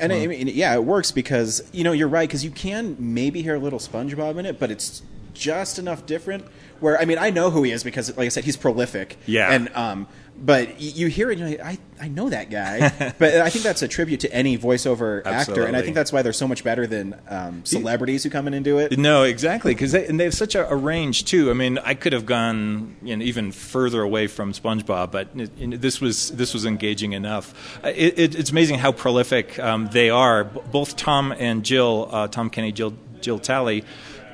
And 0.00 0.12
I 0.12 0.26
mean, 0.26 0.48
yeah, 0.48 0.74
it 0.74 0.84
works 0.84 1.12
because 1.12 1.62
you 1.72 1.84
know 1.84 1.92
you're 1.92 2.08
right 2.08 2.28
because 2.28 2.44
you 2.44 2.50
can 2.50 2.96
maybe 2.98 3.42
hear 3.42 3.54
a 3.54 3.58
little 3.58 3.78
SpongeBob 3.78 4.38
in 4.38 4.46
it, 4.46 4.58
but 4.58 4.70
it's 4.70 5.02
just 5.34 5.78
enough 5.78 6.06
different. 6.06 6.44
Where 6.80 7.00
I 7.00 7.04
mean, 7.04 7.18
I 7.18 7.30
know 7.30 7.50
who 7.50 7.62
he 7.62 7.70
is 7.72 7.84
because, 7.84 8.16
like 8.16 8.26
I 8.26 8.28
said, 8.28 8.44
he's 8.44 8.56
prolific. 8.56 9.16
Yeah. 9.26 9.50
And 9.50 9.70
um, 9.74 10.06
but 10.36 10.80
you 10.80 11.06
hear 11.06 11.30
it, 11.30 11.38
like, 11.38 11.60
I 11.60 11.78
I 12.00 12.08
know 12.08 12.28
that 12.28 12.50
guy. 12.50 13.12
but 13.18 13.34
I 13.34 13.50
think 13.50 13.62
that's 13.64 13.82
a 13.82 13.88
tribute 13.88 14.20
to 14.20 14.32
any 14.32 14.58
voiceover 14.58 15.24
actor, 15.24 15.64
and 15.64 15.76
I 15.76 15.82
think 15.82 15.94
that's 15.94 16.12
why 16.12 16.22
they're 16.22 16.32
so 16.32 16.48
much 16.48 16.64
better 16.64 16.86
than 16.86 17.18
um, 17.28 17.64
celebrities 17.64 18.24
who 18.24 18.30
come 18.30 18.48
in 18.48 18.54
and 18.54 18.64
do 18.64 18.78
it. 18.78 18.98
No, 18.98 19.22
exactly, 19.22 19.74
because 19.74 19.92
they, 19.92 20.06
and 20.06 20.18
they 20.18 20.24
have 20.24 20.34
such 20.34 20.56
a, 20.56 20.68
a 20.68 20.74
range 20.74 21.24
too. 21.26 21.50
I 21.50 21.54
mean, 21.54 21.78
I 21.78 21.94
could 21.94 22.12
have 22.12 22.26
gone 22.26 22.96
you 23.02 23.16
know, 23.16 23.24
even 23.24 23.52
further 23.52 24.02
away 24.02 24.26
from 24.26 24.52
SpongeBob, 24.52 25.12
but 25.12 25.28
it, 25.36 25.56
know, 25.58 25.76
this 25.76 26.00
was 26.00 26.30
this 26.30 26.52
was 26.52 26.66
engaging 26.66 27.12
enough. 27.12 27.78
Uh, 27.84 27.92
It, 27.94 28.18
it, 28.18 28.34
it's 28.34 28.50
amazing 28.50 28.78
how 28.80 28.90
prolific 28.90 29.58
um, 29.60 29.88
they 29.92 30.10
are. 30.10 30.44
B- 30.44 30.60
both 30.72 30.96
Tom 30.96 31.32
and 31.38 31.64
Jill, 31.64 32.08
uh, 32.10 32.26
Tom 32.26 32.50
Kenny, 32.50 32.72
Jill 32.72 32.94
Jill 33.20 33.38
Talley. 33.38 33.84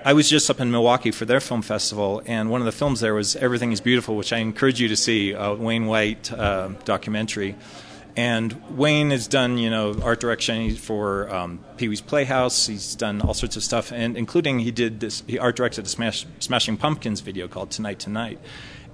I 0.03 0.15
was 0.15 0.31
just 0.31 0.49
up 0.49 0.61
in 0.61 0.71
Milwaukee 0.71 1.11
for 1.11 1.27
their 1.27 1.41
film 1.41 1.61
festival, 1.61 2.23
and 2.25 2.49
one 2.49 2.63
of 2.63 2.65
the 2.65 2.73
films 2.73 3.01
there 3.01 3.13
was 3.13 3.37
Everything 3.37 3.71
Is 3.71 3.83
Beautiful, 3.83 4.17
which 4.17 4.33
I 4.33 4.39
encourage 4.39 4.81
you 4.81 4.89
to 4.89 4.97
see, 4.97 5.35
uh, 5.35 5.55
Wayne 5.55 5.85
White 5.85 6.33
uh, 6.33 6.71
documentary. 6.87 7.55
And 8.17 8.79
Wayne 8.79 9.11
has 9.11 9.29
done, 9.29 9.59
you 9.59 9.69
know, 9.69 9.95
art 10.03 10.19
direction 10.19 10.75
for 10.77 11.33
um, 11.33 11.63
Pee 11.77 11.89
Wee's 11.89 12.01
Playhouse. 12.01 12.67
He's 12.67 12.95
done 12.95 13.21
all 13.21 13.35
sorts 13.35 13.57
of 13.57 13.63
stuff, 13.63 13.93
and 13.93 14.17
including 14.17 14.61
he 14.61 14.71
did 14.71 15.01
this. 15.01 15.23
He 15.27 15.39
art 15.39 15.57
directed 15.57 15.85
a 15.85 15.89
Smash, 15.89 16.27
Smashing 16.39 16.79
Pumpkins 16.79 17.21
video 17.21 17.47
called 17.47 17.71
Tonight 17.71 17.99
Tonight. 17.99 18.39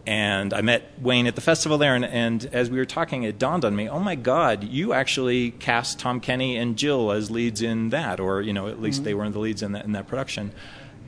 And 0.09 0.53
I 0.53 0.61
met 0.61 0.91
Wayne 1.01 1.29
at 1.29 1.37
the 1.37 1.41
festival 1.41 1.79
there, 1.79 1.95
and, 1.95 2.05
and 2.05 2.47
as 2.53 2.69
we 2.69 2.79
were 2.79 2.85
talking, 2.85 3.23
it 3.23 3.39
dawned 3.39 3.65
on 3.65 3.75
me: 3.77 3.89
Oh 3.89 4.01
my 4.01 4.17
God, 4.17 4.65
you 4.65 4.93
actually 4.93 5.53
cast 5.53 6.01
Tom 6.01 6.21
Kenny 6.21 6.57
and 6.57 6.77
Jill 6.77 7.13
as 7.13 7.31
leads 7.31 7.63
in 7.63 7.91
that, 7.91 8.19
or 8.19 8.41
you 8.41 8.53
know, 8.53 8.67
at 8.69 8.81
least 8.81 9.05
they 9.05 9.15
were 9.15 9.25
in 9.25 9.33
the 9.33 9.41
leads 9.41 9.63
in 9.63 9.73
that 9.73 9.85
in 9.85 9.93
that 9.93 10.07
production, 10.09 10.53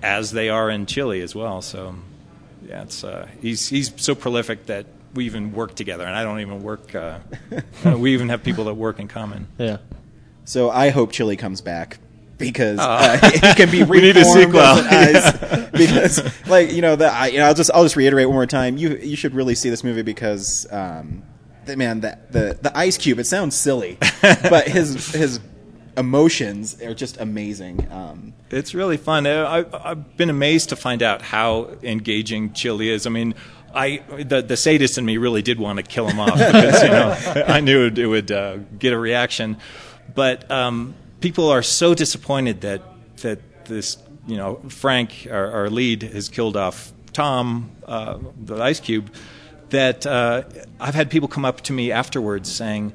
as 0.03 0.31
they 0.33 0.49
are 0.49 0.71
in 0.71 0.87
Chilly 0.87 1.21
as 1.21 1.35
well. 1.35 1.63
So, 1.63 1.95
yeah, 2.67 2.83
it's 2.83 3.05
uh, 3.05 3.29
he's 3.41 3.69
he's 3.69 3.93
so 3.97 4.15
prolific 4.15 4.67
that 4.67 4.87
we 5.15 5.27
even 5.27 5.53
work 5.53 5.75
together, 5.75 6.05
and 6.05 6.15
I 6.15 6.23
don't 6.25 6.41
even 6.41 6.63
work. 6.63 6.95
Uh, 6.95 7.19
uh, 7.85 7.99
we 7.99 8.15
even 8.15 8.29
have 8.29 8.43
people 8.43 8.65
that 8.65 8.75
work 8.75 8.99
in 8.99 9.09
common. 9.09 9.49
Yeah. 9.59 9.79
So 10.45 10.71
I 10.71 10.91
hope 10.91 11.13
Chilly 11.13 11.37
comes 11.37 11.61
back 11.61 11.99
because 12.39 12.79
uh, 12.79 13.19
it 13.23 13.57
can 13.57 13.71
be 13.71 13.83
reformed. 13.83 13.91
We 13.91 14.01
need 14.01 14.17
a 14.17 14.25
sequel. 14.25 14.61
as 14.61 15.35
an 15.35 15.55
ice. 15.55 15.71
because, 15.73 16.49
like 16.49 16.73
you 16.73 16.81
know, 16.81 16.97
the, 16.97 17.13
I, 17.13 17.27
you 17.27 17.39
know, 17.39 17.47
I'll 17.47 17.55
just 17.55 17.71
I'll 17.75 17.83
just 17.83 17.97
reiterate 17.97 18.27
one 18.29 18.35
more 18.35 18.47
time. 18.47 18.79
You 18.79 18.97
you 18.97 19.17
should 19.17 19.35
really 19.35 19.55
see 19.55 19.69
this 19.71 19.85
movie 19.85 20.03
because, 20.03 20.67
um, 20.71 21.23
the, 21.67 21.77
man, 21.77 22.01
the, 22.01 22.19
the 22.31 22.59
the 22.63 22.77
Ice 22.77 22.97
Cube. 22.97 23.19
It 23.19 23.27
sounds 23.27 23.55
silly, 23.55 23.99
but 24.23 24.69
his 24.69 25.13
his 25.13 25.41
emotions 25.99 26.81
are 26.81 26.95
just 26.95 27.19
amazing. 27.21 27.91
Um, 27.91 28.33
It's 28.51 28.75
really 28.75 28.97
fun. 28.97 29.27
I, 29.27 29.65
I've 29.73 30.17
been 30.17 30.31
amazed 30.31 30.69
to 30.71 30.77
find 30.77 31.03
out 31.03 31.21
how 31.21 31.71
engaging 31.83 32.53
Chilly 32.53 32.89
is. 32.89 33.07
I 33.07 33.11
mean, 33.11 33.35
I 33.75 34.03
the, 34.17 34.41
the 34.41 34.57
sadist 34.57 34.97
in 34.97 35.05
me 35.05 35.17
really 35.17 35.43
did 35.43 35.59
want 35.59 35.79
to 35.79 35.83
kill 35.83 36.09
him 36.09 36.21
off 36.21 36.33
because 36.39 36.83
you 36.83 36.89
know 36.89 37.45
I 37.47 37.61
knew 37.61 37.87
it, 37.87 37.99
it 37.99 38.07
would 38.07 38.31
uh, 38.31 38.59
get 38.79 38.93
a 38.93 38.99
reaction, 38.99 39.59
but 40.15 40.51
um, 40.51 40.95
people 41.21 41.51
are 41.51 41.63
so 41.63 41.95
disappointed 41.95 42.63
that 42.63 42.83
that 43.19 43.41
this 43.67 43.99
you 44.27 44.37
know 44.37 44.57
Frank, 44.69 45.27
our, 45.31 45.51
our 45.51 45.71
lead, 45.71 46.03
has 46.03 46.29
killed 46.29 46.57
off 46.57 46.93
Tom, 47.13 47.71
uh, 47.87 48.19
the 48.43 48.61
Ice 48.63 48.81
Cube. 48.81 49.13
That 49.71 50.07
uh, 50.07 50.45
I've 50.81 50.95
had 50.95 51.11
people 51.11 51.29
come 51.29 51.45
up 51.45 51.61
to 51.63 51.73
me 51.73 51.93
afterwards 51.93 52.51
saying. 52.51 52.93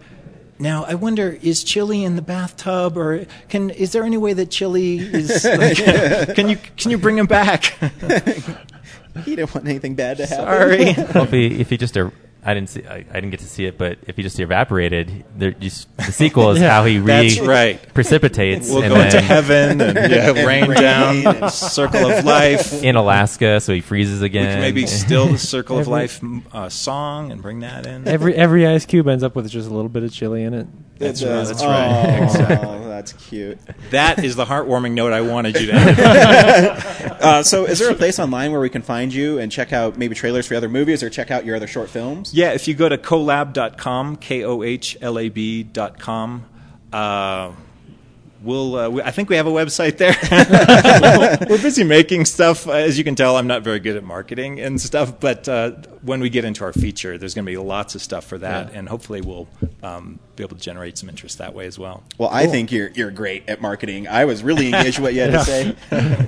Now 0.60 0.84
I 0.86 0.96
wonder 0.96 1.38
is 1.42 1.64
Chilly 1.64 2.04
in 2.04 2.16
the 2.16 2.22
bathtub 2.22 2.98
or 2.98 3.26
can 3.50 3.70
is 3.70 3.92
there 3.92 4.04
any 4.04 4.18
way 4.18 4.34
that 4.34 4.50
Chilly 4.52 4.98
is 5.00 5.44
like, 5.46 5.78
can 6.36 6.50
you 6.50 6.58
can 6.78 6.92
you 6.92 6.98
bring 6.98 7.18
him 7.18 7.26
back? 7.26 7.64
he 9.26 9.36
didn't 9.36 9.54
want 9.54 9.68
anything 9.68 9.96
bad 9.96 10.18
to 10.18 10.26
happen. 10.26 10.46
Sorry. 10.46 10.94
well, 11.14 11.24
if 11.24 11.32
he 11.32 11.60
if 11.60 11.70
he 11.70 11.78
just 11.78 11.98
er- 11.98 12.14
I 12.46 12.54
didn't 12.54 12.70
see 12.70 12.86
I, 12.86 12.96
I 12.98 13.14
didn't 13.14 13.30
get 13.32 13.40
to 13.40 13.48
see 13.48 13.66
it, 13.66 13.78
but 13.78 13.98
if 14.08 14.18
he 14.18 14.24
just 14.24 14.40
evaporated, 14.40 15.24
there 15.38 15.52
just, 15.52 15.96
the 15.98 16.12
sequel 16.12 16.52
is 16.52 16.60
Yeah, 16.62 16.70
how 16.72 16.86
he 16.86 17.00
re 17.00 17.06
that's 17.06 17.40
right. 17.40 17.94
precipitates 17.94 18.70
We'll 18.70 18.84
and 18.84 18.94
go 18.94 19.00
into 19.02 19.22
heaven 19.22 19.80
and 19.82 20.12
yeah, 20.12 20.32
rain 20.46 20.68
Rain 20.70 20.82
down, 20.82 21.28
and- 21.28 21.52
circle 21.52 22.10
of 22.12 22.26
life. 22.26 22.84
in 22.84 22.96
Alaska, 22.96 23.60
so 23.62 23.74
he 23.74 23.82
freezes 23.82 24.20
We 24.22 24.28
again. 24.28 24.46
can 24.54 24.60
maybe 24.62 24.86
still 24.88 25.28
the 25.28 25.38
circle 25.38 25.80
of 25.80 25.88
life 25.88 26.20
uh, 26.52 26.70
song 26.70 27.32
and 27.32 27.42
bring 27.42 27.60
that 27.62 27.86
in. 27.86 28.08
Every 28.08 28.36
every 28.36 28.68
ice 28.68 28.86
cube 28.86 29.08
ends 29.08 29.24
up 29.24 29.36
with 29.36 29.50
just 29.50 29.70
a 29.70 29.74
little 29.74 29.90
bit 29.90 30.04
of 30.04 30.12
chili 30.12 30.44
in 30.44 30.54
it. 30.54 30.68
That's, 31.00 31.24
right, 31.24 31.30
that's 31.30 31.50
that's 31.50 31.64
right. 31.64 32.60
Oh, 32.64 32.88
that's 32.88 33.14
cute. 33.14 33.58
that 33.90 34.24
is 34.24 34.36
the 34.36 34.46
heartwarming 34.46 34.94
note 34.94 35.12
I 35.12 35.22
wanted 35.22 35.60
you 35.60 35.68
to 35.68 35.80
have. 35.80 36.94
Uh, 37.24 37.42
so, 37.42 37.64
is 37.66 37.80
there 37.80 37.90
a 37.90 37.96
place 37.96 38.20
online 38.20 38.52
where 38.52 38.60
we 38.60 38.70
can 38.70 38.82
find 38.82 39.14
you 39.14 39.40
and 39.40 39.50
check 39.50 39.72
out 39.72 39.98
maybe 39.98 40.14
trailers 40.14 40.46
for 40.46 40.56
other 40.56 40.68
movies 40.68 41.02
or 41.02 41.10
check 41.10 41.32
out 41.32 41.46
your 41.46 41.56
other 41.56 41.68
short 41.68 41.90
films? 41.90 42.34
Yeah, 42.34 42.52
if 42.52 42.68
you 42.68 42.74
go 42.74 42.90
to 42.90 42.98
kohlab.com, 42.98 44.18
K 44.18 44.44
O 44.44 44.62
H 44.62 44.98
L 45.00 45.18
A 45.18 45.30
B.com, 45.30 46.46
uh, 46.92 47.52
we'll, 48.44 48.76
uh, 48.76 48.90
we, 48.90 49.02
I 49.02 49.12
think 49.12 49.30
we 49.30 49.36
have 49.38 49.48
a 49.48 49.52
website 49.52 49.98
there. 49.98 50.16
We're 51.50 51.62
busy 51.62 51.84
making 51.84 52.26
stuff. 52.26 52.68
As 52.68 52.98
you 52.98 53.04
can 53.04 53.16
tell, 53.16 53.38
I'm 53.38 53.48
not 53.48 53.62
very 53.64 53.80
good 53.80 53.96
at 53.96 54.04
marketing 54.04 54.60
and 54.60 54.80
stuff, 54.80 55.20
but 55.20 55.48
uh, 55.50 55.72
when 56.02 56.20
we 56.20 56.30
get 56.30 56.46
into 56.46 56.64
our 56.64 56.74
feature, 56.74 57.18
there's 57.18 57.34
going 57.34 57.46
to 57.46 57.52
be 57.52 57.58
lots 57.58 57.96
of 57.96 58.02
stuff 58.02 58.26
for 58.26 58.38
that, 58.40 58.74
and 58.74 58.88
hopefully 58.90 59.22
we'll 59.22 59.48
um, 59.82 60.20
be 60.36 60.44
able 60.44 60.56
to 60.58 60.62
generate 60.62 60.98
some 60.98 61.10
interest 61.10 61.38
that 61.40 61.54
way 61.54 61.66
as 61.66 61.80
well. 61.80 62.04
Well, 62.18 62.30
I 62.32 62.48
think 62.48 62.72
you're 62.72 62.90
you're 62.90 63.12
great 63.12 63.48
at 63.50 63.62
marketing. 63.62 64.08
I 64.08 64.26
was 64.26 64.44
really 64.44 64.68
engaged 64.68 65.00
with 65.00 65.04
what 65.06 65.14
you 65.14 65.22
had 65.22 65.32
to 65.32 65.44
say. 65.46 65.76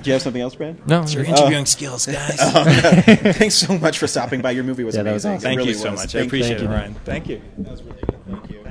you 0.08 0.12
have 0.14 0.22
something 0.22 0.40
else, 0.42 0.54
Brad? 0.54 0.86
no, 0.88 1.02
It's 1.02 1.12
your 1.14 1.24
you're- 1.24 1.36
interviewing 1.38 1.66
skills, 1.66 2.06
guys. 2.06 2.36
Thanks 3.36 3.54
so 3.56 3.78
much 3.78 3.98
for 3.98 4.06
stopping 4.06 4.40
by. 4.40 4.52
Your 4.52 4.64
movie 4.64 4.84
was 4.84 4.96
Yeah, 4.96 5.02
that 5.02 5.12
was 5.12 5.24
amazing. 5.24 5.36
awesome. 5.36 5.42
Thank 5.48 5.58
really 5.58 5.68
you 5.70 5.74
so 5.76 5.90
was. 5.90 6.00
much. 6.00 6.14
I 6.16 6.20
appreciate 6.20 6.56
it, 6.58 6.62
you. 6.62 6.68
Ryan. 6.68 6.94
Thank 7.04 7.28
you. 7.28 7.42
That 7.58 7.70
was 7.72 7.82
really 7.82 8.00
good. 8.06 8.16
Thank 8.26 8.50
you. 8.50 8.62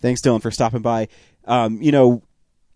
Thanks, 0.00 0.20
Dylan, 0.20 0.40
for 0.40 0.50
stopping 0.52 0.80
by. 0.80 1.08
Um, 1.48 1.80
you 1.82 1.90
know, 1.92 2.22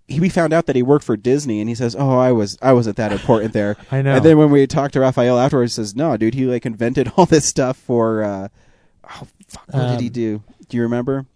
he, 0.09 0.19
we 0.21 0.29
found 0.29 0.53
out 0.53 0.67
that 0.67 0.75
he 0.77 0.83
worked 0.83 1.05
for 1.05 1.17
Disney, 1.17 1.61
and 1.61 1.69
he 1.69 1.75
says, 1.75 1.95
"Oh, 1.97 2.19
I 2.19 2.33
was 2.33 2.59
I 2.61 2.73
wasn't 2.73 2.97
that 2.97 3.13
important 3.13 3.53
there." 3.53 3.77
I 3.93 4.03
know. 4.03 4.17
And 4.17 4.25
then 4.25 4.37
when 4.39 4.51
we 4.51 4.67
talked 4.67 4.95
to 4.95 5.01
Raphael 5.01 5.39
afterwards, 5.39 5.75
he 5.77 5.83
says, 5.83 5.95
"No, 5.95 6.17
dude, 6.17 6.35
he 6.35 6.47
like 6.47 6.67
invented 6.67 7.13
all 7.17 7.27
this 7.27 7.45
stuff 7.47 7.77
for." 7.77 8.23
Uh, 8.25 8.49
oh, 9.05 9.27
fuck, 9.49 9.67
what 9.71 9.89
did 9.91 10.01
he 10.01 10.07
Um, 10.09 10.13
do? 10.13 10.43
Do 10.69 10.77
you 10.77 10.83
remember? 10.83 11.27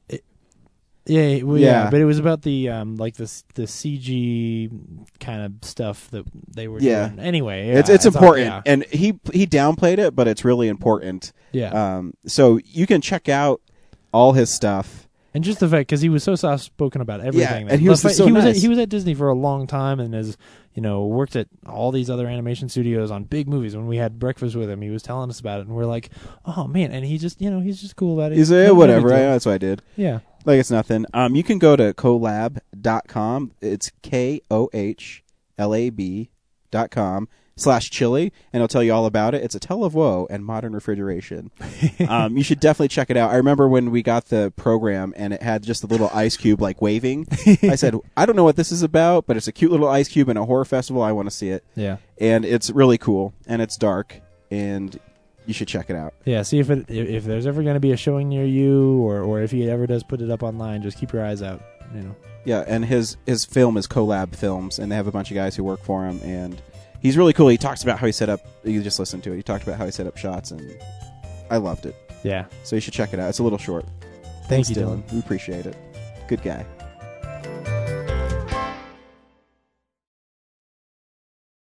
Yeah, 1.09 1.43
well, 1.45 1.57
yeah, 1.57 1.85
Yeah. 1.85 1.91
but 1.91 2.01
it 2.01 2.05
was 2.05 2.19
about 2.19 2.43
the 2.43 2.69
um 2.69 2.97
like 2.97 3.15
this 3.15 3.45
the 3.55 3.63
CG 3.63 4.69
kind 5.21 5.43
of 5.43 5.53
stuff 5.69 6.11
that 6.11 6.25
they 6.53 6.67
were 6.67 6.81
Yeah. 6.81 7.09
doing. 7.11 7.21
Anyway, 7.21 7.69
it's 7.69 7.89
yeah, 7.89 7.95
it's 7.95 8.07
all- 8.07 8.13
important, 8.15 8.47
yeah. 8.49 8.63
and 8.67 8.85
he 8.87 9.21
he 9.33 9.47
downplayed 9.47 9.99
it, 9.99 10.17
but 10.17 10.27
it's 10.27 10.45
really 10.45 10.67
important. 10.67 11.33
Yeah. 11.53 11.69
Um, 11.99 12.15
so 12.27 12.59
you 12.65 12.89
can 12.89 13.01
check 13.01 13.29
out 13.29 13.61
all 14.13 14.33
his 14.33 14.51
stuff. 14.51 15.06
And 15.37 15.45
just 15.45 15.61
the 15.61 15.69
fact 15.69 15.89
because 15.89 16.01
he 16.01 16.09
was 16.09 16.25
so 16.25 16.35
soft 16.35 16.65
spoken 16.65 17.03
about 17.03 17.21
everything. 17.21 17.67
Yeah, 17.67 17.73
and 17.75 17.79
he 17.79 17.91
was 17.91 18.01
the 18.01 18.09
just 18.09 18.17
fa- 18.21 18.25
so 18.25 18.27
he 18.27 18.33
was 18.33 18.47
at, 18.47 18.57
he 18.57 18.69
was 18.69 18.79
at 18.79 18.89
Disney 18.89 19.13
for 19.13 19.29
a 19.29 19.35
long 19.35 19.67
time 19.67 20.01
and 20.01 20.15
has 20.15 20.39
you 20.73 20.81
know 20.81 21.05
worked 21.05 21.37
at 21.37 21.47
all 21.67 21.93
these 21.93 22.09
other 22.09 22.27
animation 22.27 22.71
studios 22.71 23.11
on 23.11 23.25
big 23.25 23.47
movies. 23.47 23.77
When 23.77 23.87
we 23.87 23.99
had 23.99 24.19
breakfast 24.19 24.57
with 24.57 24.71
him, 24.71 24.81
he 24.81 24.89
was 24.89 25.03
telling 25.03 25.29
us 25.29 25.39
about 25.39 25.61
it, 25.61 25.67
and 25.67 25.77
we're 25.77 25.85
like, 25.85 26.09
oh 26.47 26.67
man! 26.67 26.91
And 26.91 27.05
he 27.05 27.19
just 27.19 27.39
you 27.39 27.51
know 27.51 27.61
he's 27.61 27.83
just 27.83 27.97
cool 27.97 28.19
about 28.19 28.33
it. 28.33 28.39
He's 28.39 28.51
like, 28.51 28.73
whatever. 28.73 29.13
I, 29.13 29.19
that's 29.19 29.45
what 29.45 29.53
I 29.53 29.59
did. 29.59 29.83
Yeah. 29.95 30.21
Like 30.47 30.59
it's 30.59 30.71
nothing. 30.71 31.05
Um, 31.13 31.35
you 31.35 31.45
can 31.45 31.59
go 31.59 31.77
to 31.77 31.93
kohlab.com. 31.93 33.53
It's 33.61 33.93
K 34.01 34.41
O 34.51 34.71
H 34.73 35.23
L 35.59 35.75
A 35.75 35.91
B 35.91 36.31
dot 36.71 36.91
com. 36.91 37.29
Slash 37.59 37.91
chilly, 37.91 38.35
and 38.53 38.61
it'll 38.61 38.69
tell 38.69 38.83
you 38.83 38.93
all 38.93 39.07
about 39.07 39.35
it. 39.35 39.43
It's 39.43 39.55
a 39.55 39.59
tell 39.59 39.83
of 39.83 39.95
woe 39.95 40.27
and 40.29 40.45
modern 40.45 40.75
refrigeration. 40.75 41.51
um, 42.09 42.37
you 42.37 42.43
should 42.43 42.61
definitely 42.61 42.89
check 42.89 43.09
it 43.09 43.17
out. 43.17 43.31
I 43.31 43.37
remember 43.37 43.67
when 43.67 43.91
we 43.91 44.03
got 44.03 44.27
the 44.27 44.53
program 44.57 45.15
and 45.17 45.33
it 45.33 45.43
had 45.43 45.63
just 45.63 45.83
a 45.83 45.87
little 45.87 46.11
ice 46.13 46.37
cube 46.37 46.61
like 46.61 46.83
waving. 46.83 47.27
I 47.63 47.77
said, 47.77 47.95
I 48.15 48.27
don't 48.27 48.37
know 48.37 48.45
what 48.45 48.57
this 48.57 48.71
is 48.71 48.83
about, 48.83 49.27
but 49.27 49.39
it's 49.39 49.49
a 49.49 49.53
cute 49.53 49.71
little 49.71 49.89
ice 49.89 50.09
cube 50.09 50.29
in 50.29 50.37
a 50.37 50.45
horror 50.45 50.67
festival. 50.67 51.03
I 51.03 51.13
want 51.13 51.31
to 51.31 51.35
see 51.35 51.49
it. 51.49 51.65
Yeah. 51.75 51.97
And 52.19 52.45
it's 52.45 52.71
really 52.71 52.99
cool 52.99 53.33
and 53.47 53.63
it's 53.63 53.79
dark 53.79 54.21
and 54.51 55.01
you 55.47 55.55
should 55.55 55.69
check 55.69 55.89
it 55.89 55.97
out. 55.97 56.13
Yeah, 56.25 56.43
see 56.43 56.59
if 56.59 56.71
it 56.71 56.91
if 56.91 57.09
if 57.09 57.25
there's 57.25 57.47
ever 57.47 57.63
going 57.63 57.75
to 57.75 57.81
be 57.81 57.93
a 57.93 57.97
showing 57.97 58.29
near 58.29 58.45
you, 58.45 59.01
or 59.01 59.23
or 59.23 59.41
if 59.41 59.53
he 59.53 59.69
ever 59.71 59.87
does 59.87 60.03
put 60.03 60.21
it 60.21 60.31
up 60.31 60.43
online, 60.43 60.83
just 60.83 60.99
keep 60.99 61.13
your 61.13 61.25
eyes 61.25 61.43
out. 61.43 61.63
You 61.95 62.03
know. 62.03 62.17
Yeah, 62.45 62.65
and 62.67 62.85
his 62.85 63.17
his 63.27 63.45
film 63.45 63.77
is 63.77 63.87
KohLab 63.87 64.35
Films, 64.35 64.79
and 64.79 64.91
they 64.91 64.97
have 64.97 65.07
a 65.07 65.13
bunch 65.13 65.31
of 65.31 65.37
guys 65.37 65.57
who 65.57 65.65
work 65.65 65.81
for 65.81 66.05
him, 66.05 66.21
and 66.23 66.61
he's 67.07 67.17
really 67.17 67.33
cool. 67.33 67.49
He 67.49 67.57
talks 67.57 67.85
about 67.85 67.99
how 67.99 68.07
he 68.07 68.13
set 68.13 68.29
up. 68.29 68.41
You 68.65 68.83
just 68.83 68.99
listen 68.99 69.21
to 69.23 69.33
it. 69.33 69.37
He 69.37 69.43
talked 69.43 69.63
about 69.63 69.79
how 69.79 69.85
he 69.85 69.93
set 69.93 70.07
up 70.07 70.17
shots, 70.17 70.51
and 70.51 70.77
I 71.51 71.59
loved 71.59 71.87
it. 71.87 71.95
Yeah. 72.25 72.47
So 72.65 72.75
you 72.75 72.81
should 72.81 72.95
check 72.95 73.13
it 73.13 73.21
out. 73.21 73.29
It's 73.29 73.39
a 73.39 73.45
little 73.45 73.59
short. 73.59 73.85
Thank 74.49 74.67
Thanks, 74.67 74.71
you, 74.71 74.77
Dylan. 74.77 75.13
We 75.13 75.21
appreciate 75.21 75.67
it. 75.67 75.77
Good 76.29 76.43
guy. 76.43 76.67